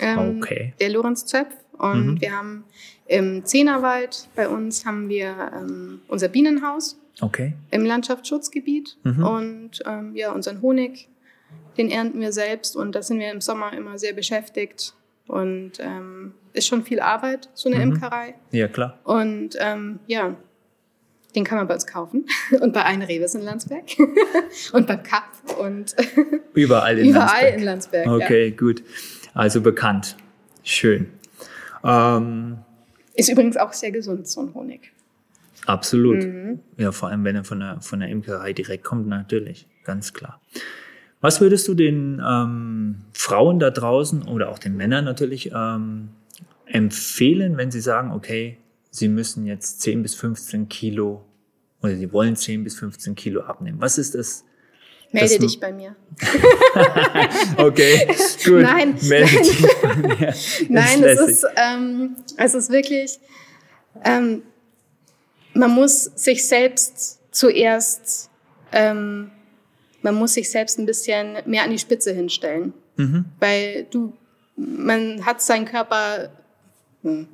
ähm, 0.00 0.38
Okay. 0.40 0.72
der 0.80 0.90
Lorenz 0.90 1.26
Zöpf. 1.26 1.54
Und 1.76 2.06
Mhm. 2.06 2.20
wir 2.20 2.32
haben 2.32 2.64
im 3.06 3.44
Zehnerwald 3.44 4.28
bei 4.36 4.48
uns 4.48 4.86
haben 4.86 5.08
wir 5.08 5.34
ähm, 5.60 6.00
unser 6.06 6.28
Bienenhaus 6.28 6.96
Okay. 7.20 7.54
im 7.72 7.84
Landschaftsschutzgebiet 7.84 8.96
Mhm. 9.02 9.24
und 9.26 9.70
ähm, 9.86 10.12
ja, 10.14 10.30
unseren 10.32 10.62
Honig, 10.62 11.08
den 11.76 11.90
ernten 11.90 12.20
wir 12.20 12.32
selbst 12.32 12.76
und 12.76 12.94
da 12.94 13.02
sind 13.02 13.18
wir 13.18 13.30
im 13.30 13.40
Sommer 13.40 13.72
immer 13.72 13.98
sehr 13.98 14.12
beschäftigt. 14.12 14.94
Und 15.26 15.72
ähm, 15.80 16.34
ist 16.52 16.66
schon 16.66 16.84
viel 16.84 17.00
Arbeit, 17.00 17.48
so 17.54 17.68
eine 17.70 17.76
Mhm. 17.84 17.92
Imkerei. 17.94 18.34
Ja, 18.50 18.68
klar. 18.68 18.98
Und 19.04 19.56
ähm, 19.58 19.98
ja, 20.06 20.36
den 21.34 21.44
kann 21.44 21.56
man 21.56 21.66
bei 21.66 21.72
uns 21.74 21.86
kaufen. 21.86 22.26
Und 22.60 22.74
bei 22.74 22.84
Ein 22.84 23.00
Reves 23.02 23.34
in 23.34 23.40
Landsberg. 23.42 23.84
und 24.74 24.86
beim 24.86 25.02
Kap 25.02 25.24
und 25.58 25.96
Überall 26.54 26.98
in 26.98 27.08
überall 27.08 27.26
Landsberg. 27.26 27.56
in 27.56 27.62
Landsberg. 27.64 28.06
Ja. 28.06 28.12
Okay, 28.16 28.50
gut. 28.50 28.82
Also 29.32 29.62
bekannt. 29.62 30.16
Schön. 30.62 31.08
Ähm, 31.82 32.58
Ist 33.14 33.30
übrigens 33.30 33.56
auch 33.56 33.72
sehr 33.72 33.90
gesund, 33.90 34.28
so 34.28 34.42
ein 34.42 34.54
Honig. 34.54 34.92
absolut. 35.66 36.22
Mhm. 36.22 36.60
Ja, 36.76 36.92
vor 36.92 37.08
allem, 37.08 37.24
wenn 37.24 37.34
er 37.36 37.44
von 37.44 37.60
der, 37.60 37.80
von 37.80 37.98
der 38.00 38.10
Imkerei 38.10 38.52
direkt 38.52 38.84
kommt, 38.84 39.08
natürlich. 39.08 39.66
Ganz 39.84 40.12
klar. 40.12 40.40
Was 41.24 41.40
würdest 41.40 41.66
du 41.68 41.72
den 41.72 42.20
ähm, 42.22 42.96
Frauen 43.14 43.58
da 43.58 43.70
draußen 43.70 44.28
oder 44.28 44.50
auch 44.50 44.58
den 44.58 44.76
Männern 44.76 45.06
natürlich 45.06 45.50
ähm, 45.54 46.10
empfehlen, 46.66 47.56
wenn 47.56 47.70
sie 47.70 47.80
sagen, 47.80 48.12
okay, 48.12 48.58
sie 48.90 49.08
müssen 49.08 49.46
jetzt 49.46 49.80
10 49.80 50.02
bis 50.02 50.14
15 50.16 50.68
Kilo 50.68 51.24
oder 51.82 51.96
sie 51.96 52.12
wollen 52.12 52.36
10 52.36 52.62
bis 52.62 52.78
15 52.78 53.14
Kilo 53.14 53.40
abnehmen? 53.40 53.80
Was 53.80 53.96
ist 53.96 54.14
das? 54.14 54.44
Melde 55.12 55.38
dich 55.38 55.58
bei 55.58 55.72
mir. 55.72 55.96
Okay, 57.56 58.06
gut. 58.44 58.60
Nein, 58.60 58.94
Melde 59.08 59.34
nein. 59.34 59.42
dich 59.44 59.80
bei 59.80 59.96
mir. 59.96 60.34
Nein, 60.68 61.00
lässig. 61.00 61.26
es 61.26 61.28
ist, 61.28 61.46
ähm, 61.56 62.16
es 62.36 62.52
ist 62.52 62.70
wirklich, 62.70 63.18
ähm, 64.04 64.42
man 65.54 65.70
muss 65.70 66.04
sich 66.04 66.46
selbst 66.46 67.18
zuerst, 67.30 68.28
ähm, 68.72 69.30
man 70.04 70.14
muss 70.14 70.34
sich 70.34 70.50
selbst 70.50 70.78
ein 70.78 70.84
bisschen 70.84 71.38
mehr 71.46 71.64
an 71.64 71.70
die 71.70 71.78
Spitze 71.78 72.12
hinstellen. 72.12 72.74
Mhm. 72.96 73.24
Weil 73.40 73.86
du, 73.90 74.12
man 74.54 75.24
hat 75.24 75.40
seinen 75.40 75.64
Körper, 75.64 76.30
hm, 77.02 77.26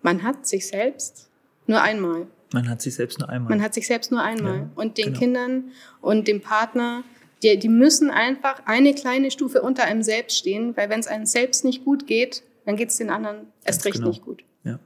man 0.00 0.22
hat 0.22 0.46
sich 0.46 0.66
selbst 0.66 1.28
nur 1.66 1.82
einmal. 1.82 2.26
Man 2.54 2.68
hat 2.70 2.80
sich 2.80 2.94
selbst 2.94 3.18
nur 3.20 3.28
einmal. 3.28 3.50
Man 3.50 3.62
hat 3.62 3.74
sich 3.74 3.86
selbst 3.86 4.10
nur 4.10 4.22
einmal. 4.22 4.56
Ja, 4.56 4.70
und 4.74 4.96
den 4.96 5.08
genau. 5.08 5.18
Kindern 5.18 5.64
und 6.00 6.26
dem 6.26 6.40
Partner 6.40 7.04
Die, 7.42 7.58
die 7.58 7.68
müssen 7.68 8.10
einfach 8.10 8.62
eine 8.64 8.94
kleine 8.94 9.30
Stufe 9.30 9.60
unter 9.60 9.84
einem 9.84 10.02
selbst 10.02 10.38
stehen, 10.38 10.76
weil 10.76 10.88
wenn 10.88 11.00
es 11.00 11.06
einem 11.06 11.26
selbst 11.26 11.64
nicht 11.64 11.84
gut 11.84 12.06
geht, 12.06 12.42
dann 12.64 12.76
geht 12.76 12.88
es 12.88 12.96
den 12.96 13.10
anderen 13.10 13.46
erst 13.64 13.84
recht 13.84 13.98
genau. 13.98 14.08
nicht 14.08 14.24
gut. 14.24 14.42
Ja. 14.64 14.80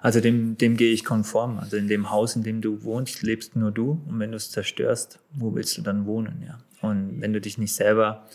Also 0.00 0.20
dem, 0.20 0.56
dem 0.56 0.76
gehe 0.76 0.92
ich 0.92 1.04
konform. 1.04 1.58
Also 1.58 1.76
in 1.76 1.88
dem 1.88 2.10
Haus, 2.10 2.34
in 2.36 2.42
dem 2.42 2.60
du 2.60 2.82
wohnst, 2.84 3.22
lebst 3.22 3.56
nur 3.56 3.70
du. 3.70 4.02
Und 4.08 4.18
wenn 4.18 4.30
du 4.30 4.36
es 4.36 4.50
zerstörst, 4.50 5.18
wo 5.32 5.54
willst 5.54 5.76
du 5.76 5.82
dann 5.82 6.06
wohnen? 6.06 6.42
Ja. 6.46 6.58
Und 6.80 7.20
wenn 7.20 7.32
du 7.32 7.40
dich 7.40 7.58
nicht 7.58 7.74
selber, 7.74 8.26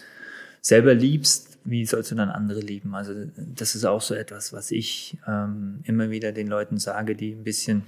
selber 0.62 0.94
liebst, 0.94 1.58
wie 1.64 1.86
sollst 1.86 2.12
du 2.12 2.16
dann 2.16 2.30
andere 2.30 2.60
lieben? 2.60 2.94
Also 2.94 3.14
das 3.36 3.74
ist 3.74 3.86
auch 3.86 4.02
so 4.02 4.14
etwas, 4.14 4.54
was 4.54 4.70
ich 4.70 5.18
ähm, 5.28 5.80
immer 5.84 6.12
wieder 6.12 6.32
den 6.32 6.48
Leuten 6.48 6.78
sage, 6.78 7.16
die 7.16 7.32
ein 7.32 7.44
bisschen 7.44 7.84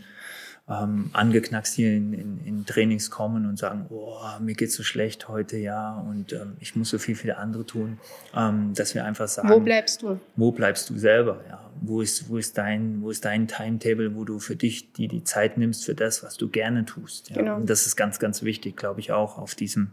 ähm, 0.70 1.10
angeknackst 1.14 1.76
hier 1.76 1.94
in, 1.94 2.12
in, 2.14 2.40
in 2.46 2.66
Trainings 2.66 3.10
kommen 3.10 3.46
und 3.46 3.58
sagen, 3.58 3.86
oh, 3.90 4.18
mir 4.42 4.54
geht's 4.54 4.76
so 4.76 4.84
schlecht 4.84 5.30
heute, 5.30 5.58
ja, 5.58 5.98
und 6.00 6.34
ähm, 6.34 6.58
ich 6.60 6.76
muss 6.76 6.90
so 6.90 6.98
viel 6.98 7.16
für 7.16 7.38
andere 7.38 7.66
tun, 7.66 8.00
ähm, 8.36 8.74
dass 8.76 8.94
wir 8.94 9.06
einfach 9.06 9.30
sagen, 9.30 9.50
wo 9.50 9.62
bleibst 9.62 10.02
du? 10.02 10.20
Wo 10.36 10.52
bleibst 10.52 10.90
du 10.90 10.98
selber, 10.98 11.42
ja? 11.48 11.64
Wo 11.80 12.02
ist, 12.02 12.28
wo 12.28 12.38
ist 12.38 12.58
dein, 12.58 13.02
wo 13.02 13.12
ist 13.12 13.24
dein 13.24 13.48
Timetable, 13.48 14.16
wo 14.16 14.26
du 14.26 14.40
für 14.40 14.56
dich 14.56 14.94
die, 14.94 15.08
die 15.08 15.24
Zeit 15.24 15.58
nimmst 15.58 15.86
für 15.86 15.94
das, 15.94 16.24
was 16.24 16.36
du 16.36 16.50
gerne 16.50 16.86
tust? 16.86 17.30
Ja? 17.30 17.38
Genau. 17.38 17.56
Und 17.58 17.70
das 17.70 17.86
ist 17.86 17.96
ganz, 17.96 18.20
ganz 18.20 18.42
wichtig, 18.42 18.76
glaube 18.76 19.00
ich, 19.00 19.12
auch 19.12 19.38
auf 19.38 19.54
diesem, 19.54 19.92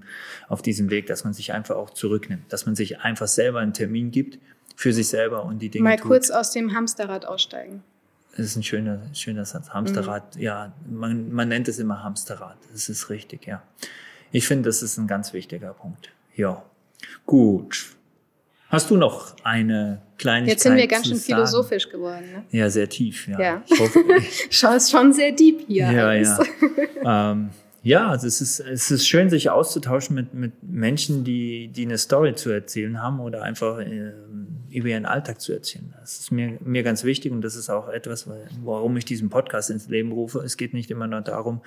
auf 0.49 0.63
diesem 0.63 0.91
Weg, 0.91 1.07
dass 1.07 1.25
man 1.25 1.35
sich 1.35 1.53
einfach 1.53 1.77
auch 1.77 1.91
zurücknimmt, 1.91 2.51
dass 2.53 2.65
man 2.65 2.75
sich 2.75 3.01
einfach 3.01 3.29
selber 3.29 3.61
einen 3.61 3.75
Termin 3.75 4.11
gibt 4.11 4.39
für 4.77 4.93
sich 4.93 5.09
selber 5.09 5.45
und 5.45 5.61
die 5.61 5.69
Dinge 5.69 5.85
Mal 5.85 5.97
tut. 5.97 6.09
kurz 6.09 6.31
aus 6.31 6.51
dem 6.51 6.75
Hamsterrad 6.75 7.27
aussteigen. 7.27 7.83
Das 8.37 8.47
ist 8.47 8.57
ein 8.57 8.63
schöner, 8.63 9.01
schöner 9.13 9.45
Satz. 9.45 9.71
Hamsterrad, 9.71 10.37
mhm. 10.37 10.43
ja, 10.43 10.73
man, 10.89 11.33
man 11.33 11.49
nennt 11.49 11.69
es 11.69 11.79
immer 11.79 12.03
Hamsterrad. 12.03 12.57
Das 12.73 12.89
ist 12.89 13.11
richtig, 13.11 13.47
ja. 13.47 13.63
Ich 14.33 14.47
finde, 14.47 14.69
das 14.69 14.83
ist 14.83 14.99
ein 14.99 15.07
ganz 15.07 15.33
wichtiger 15.33 15.73
Punkt. 15.75 16.11
Ja. 16.35 16.65
Gut. 17.27 17.95
Hast 18.69 18.91
du 18.91 18.97
noch 18.97 19.37
eine 19.45 20.03
Kleinigkeit? 20.19 20.55
Jetzt 20.55 20.63
sind 20.65 20.77
wir 20.77 20.89
ganz 20.89 21.07
schön 21.07 21.17
sagen? 21.17 21.27
philosophisch 21.27 21.89
geworden. 21.89 22.25
Ne? 22.33 22.45
Ja, 22.51 22.69
sehr 22.71 22.89
tief. 22.89 23.29
Ja. 23.29 23.41
ja. 23.41 23.63
Ich 23.67 23.79
hoffe, 23.79 24.01
Schau, 24.51 24.75
ist 24.75 24.91
schon 24.91 25.13
sehr 25.13 25.31
deep 25.31 25.67
hier. 25.69 25.93
Ja, 25.93 26.09
alles. 26.09 26.39
ja. 27.05 27.31
ähm, 27.33 27.51
ja, 27.85 28.09
also 28.09 28.27
es 28.27 28.41
ist, 28.41 28.61
es 28.61 28.91
ist 28.91 29.07
schön, 29.07 29.29
sich 29.31 29.51
auszutauschen 29.51 30.17
mit, 30.17 30.33
mit 30.33 30.53
Menschen, 30.63 31.23
die, 31.23 31.69
die 31.69 31.85
eine 31.85 31.99
Story 31.99 32.35
zu 32.35 32.51
erzählen 32.51 33.01
haben 33.01 33.21
oder 33.21 33.43
einfach 33.43 33.79
äh, 33.79 34.13
über 34.75 34.89
ihren 34.89 35.07
Alltag 35.07 35.41
zu 35.41 35.53
erzählen. 35.53 35.95
Das 36.01 36.19
ist 36.19 36.33
mir, 36.33 36.59
mir 36.61 36.83
ganz 36.83 37.05
wichtig 37.05 37.31
und 37.31 37.43
das 37.43 37.55
ist 37.55 37.71
auch 37.71 37.89
etwas, 37.89 38.29
warum 38.63 38.97
ich 38.97 39.05
diesen 39.05 39.31
Podcast 39.31 39.71
ins 39.71 39.89
Leben 39.89 40.11
rufe. 40.11 40.41
Es 40.41 40.57
geht 40.57 40.75
nicht 40.75 40.91
immer 40.91 41.07
nur 41.07 41.21
darum, 41.21 41.63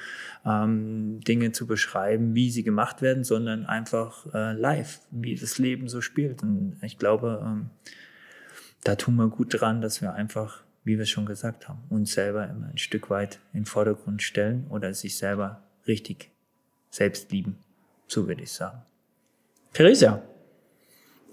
ähm, 0.45 1.21
Dinge 1.21 1.53
zu 1.53 1.67
beschreiben, 1.67 2.35
wie 2.35 2.51
sie 2.51 2.63
gemacht 2.63 3.01
werden, 3.01 3.23
sondern 3.23 3.65
einfach 3.65 4.25
äh, 4.33 4.51
live, 4.53 4.99
wie 5.11 5.35
das 5.35 5.57
Leben 5.57 5.87
so 5.87 6.01
spielt. 6.01 6.43
Und 6.43 6.77
ich 6.81 6.97
glaube, 6.97 7.41
ähm, 7.45 7.69
da 8.83 8.95
tun 8.95 9.15
wir 9.15 9.29
gut 9.29 9.59
dran, 9.59 9.79
dass 9.79 10.01
wir 10.01 10.13
einfach, 10.13 10.63
wie 10.83 10.97
wir 10.97 11.03
es 11.03 11.09
schon 11.09 11.25
gesagt 11.25 11.69
haben, 11.69 11.83
uns 11.89 12.11
selber 12.11 12.47
immer 12.49 12.67
ein 12.67 12.77
Stück 12.77 13.09
weit 13.09 13.39
in 13.53 13.61
den 13.61 13.65
Vordergrund 13.65 14.21
stellen 14.21 14.67
oder 14.69 14.93
sich 14.93 15.17
selber 15.17 15.63
richtig 15.87 16.29
selbst 16.89 17.31
lieben. 17.31 17.57
So 18.07 18.27
würde 18.27 18.43
ich 18.43 18.51
sagen. 18.51 18.81
Theresa, 19.71 20.23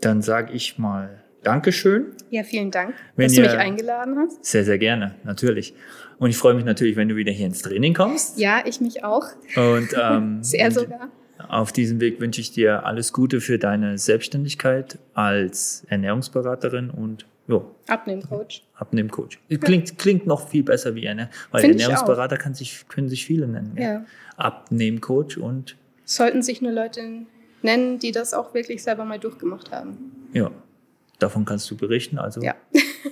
dann 0.01 0.23
sage 0.23 0.53
ich 0.53 0.79
mal 0.79 1.25
Dankeschön. 1.45 2.07
Ja, 2.31 2.43
vielen 2.43 2.71
Dank, 2.71 2.95
wenn 3.17 3.27
dass 3.27 3.35
du 3.35 3.43
mich 3.43 3.51
eingeladen 3.51 4.17
hast. 4.19 4.45
Sehr, 4.45 4.65
sehr 4.65 4.79
gerne, 4.79 5.15
natürlich. 5.25 5.75
Und 6.19 6.31
ich 6.31 6.37
freue 6.37 6.55
mich 6.55 6.65
natürlich, 6.65 6.97
wenn 6.97 7.09
du 7.09 7.17
wieder 7.17 7.33
hier 7.33 7.47
ins 7.47 7.63
Training 7.63 7.95
kommst. 7.95 8.39
Ja, 8.39 8.63
ich 8.65 8.81
mich 8.81 9.05
auch. 9.05 9.27
Und 9.57 9.89
ähm, 10.01 10.43
sehr 10.43 10.71
sogar. 10.71 11.11
Auf 11.49 11.73
diesem 11.73 12.01
Weg 12.01 12.21
wünsche 12.21 12.41
ich 12.41 12.53
dir 12.53 12.87
alles 12.87 13.13
Gute 13.13 13.41
für 13.41 13.59
deine 13.59 13.99
Selbstständigkeit 13.99 14.99
als 15.13 15.85
Ernährungsberaterin 15.89 16.91
und 16.91 17.27
jo. 17.49 17.75
Abnehmcoach. 17.89 18.63
Abnehmcoach. 18.77 19.39
Klingt, 19.61 19.99
klingt 19.99 20.27
noch 20.27 20.49
viel 20.49 20.63
besser 20.63 20.95
wie 20.95 21.09
eine, 21.09 21.29
weil 21.51 21.63
Find 21.63 21.81
Ernährungsberater 21.81 22.37
kann 22.37 22.55
sich, 22.55 22.89
können 22.89 23.09
sich 23.09 23.27
viele 23.27 23.47
nennen. 23.49 23.77
Ja. 23.79 24.05
Abnehmcoach 24.37 25.39
und. 25.39 25.77
Sollten 26.05 26.43
sich 26.43 26.63
nur 26.63 26.73
Leute 26.73 27.01
nennen, 27.63 27.99
die 27.99 28.13
das 28.13 28.33
auch 28.33 28.55
wirklich 28.55 28.83
selber 28.83 29.05
mal 29.05 29.19
durchgemacht 29.19 29.73
haben. 29.73 30.29
Ja, 30.33 30.51
davon 31.19 31.45
kannst 31.45 31.71
du 31.71 31.77
berichten. 31.77 32.19
Also. 32.19 32.41
Ja. 32.43 32.55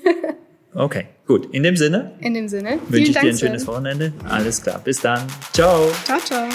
okay, 0.74 1.06
gut. 1.26 1.48
In 1.52 1.62
dem 1.62 1.76
Sinne. 1.76 2.12
In 2.20 2.34
dem 2.34 2.48
Sinne. 2.48 2.78
Wünsche 2.88 3.10
ich 3.10 3.14
Dank 3.14 3.26
dir 3.26 3.32
ein 3.32 3.38
schönes 3.38 3.66
Wochenende. 3.66 4.12
Alles 4.28 4.62
klar. 4.62 4.80
Bis 4.82 5.00
dann. 5.00 5.26
Ciao. 5.52 5.90
Ciao, 6.04 6.18
ciao. 6.20 6.48